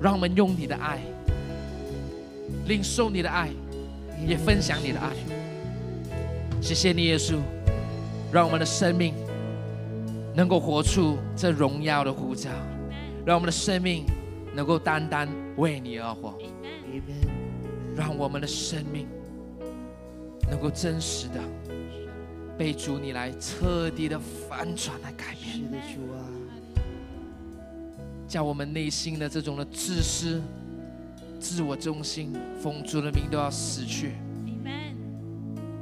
[0.00, 0.98] 让我们用你的爱，
[2.66, 3.48] 领受你的爱，
[4.26, 5.10] 也分享你的爱。
[6.60, 7.36] 谢谢你，耶稣，
[8.32, 9.14] 让我们的生命
[10.34, 12.50] 能够活出这荣耀的呼召，
[13.24, 14.04] 让我们的生命
[14.54, 16.38] 能够单单为你而活，
[17.96, 19.06] 让我们的生命
[20.50, 21.40] 能够真实的
[22.58, 25.62] 被主你来彻底的翻转来改变是。
[25.62, 26.18] 的，主啊。
[28.26, 30.42] 叫我们内心的这种的自私、
[31.38, 34.12] 自我中心，奉主的名都要死去。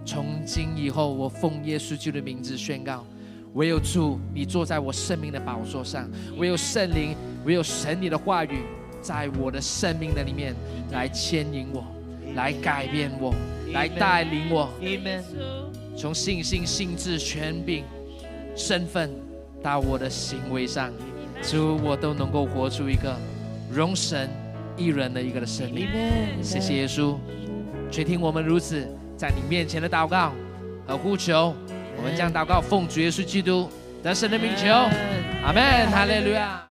[0.05, 3.07] 从今以后，我奉耶稣基督的名字宣告：
[3.55, 6.05] 唯有主，你坐在我生命的宝座上；
[6.37, 7.17] 唯有圣灵，
[7.47, 8.65] 唯有神你的话语，
[9.03, 10.55] 在我的生命的里面
[10.93, 11.85] 来牵引我，
[12.35, 13.35] 来改变我，
[13.73, 14.71] 来带领我。
[15.97, 17.85] 从信心、性质、权柄、
[18.57, 19.11] 身份
[19.63, 20.91] 到我的行为上，
[21.43, 23.15] 主我都能够活出一个
[23.71, 24.31] 容神
[24.77, 25.89] 一人的一个的生命。
[26.41, 27.17] 谢谢耶稣，
[27.91, 28.87] 垂听我们如此
[29.19, 30.33] 在你面前的祷告
[30.87, 31.55] 和呼求。
[31.95, 33.69] 我们将祷告奉主耶稣基督
[34.03, 34.69] 得胜的名求，
[35.45, 36.59] 阿门，哈利路亚。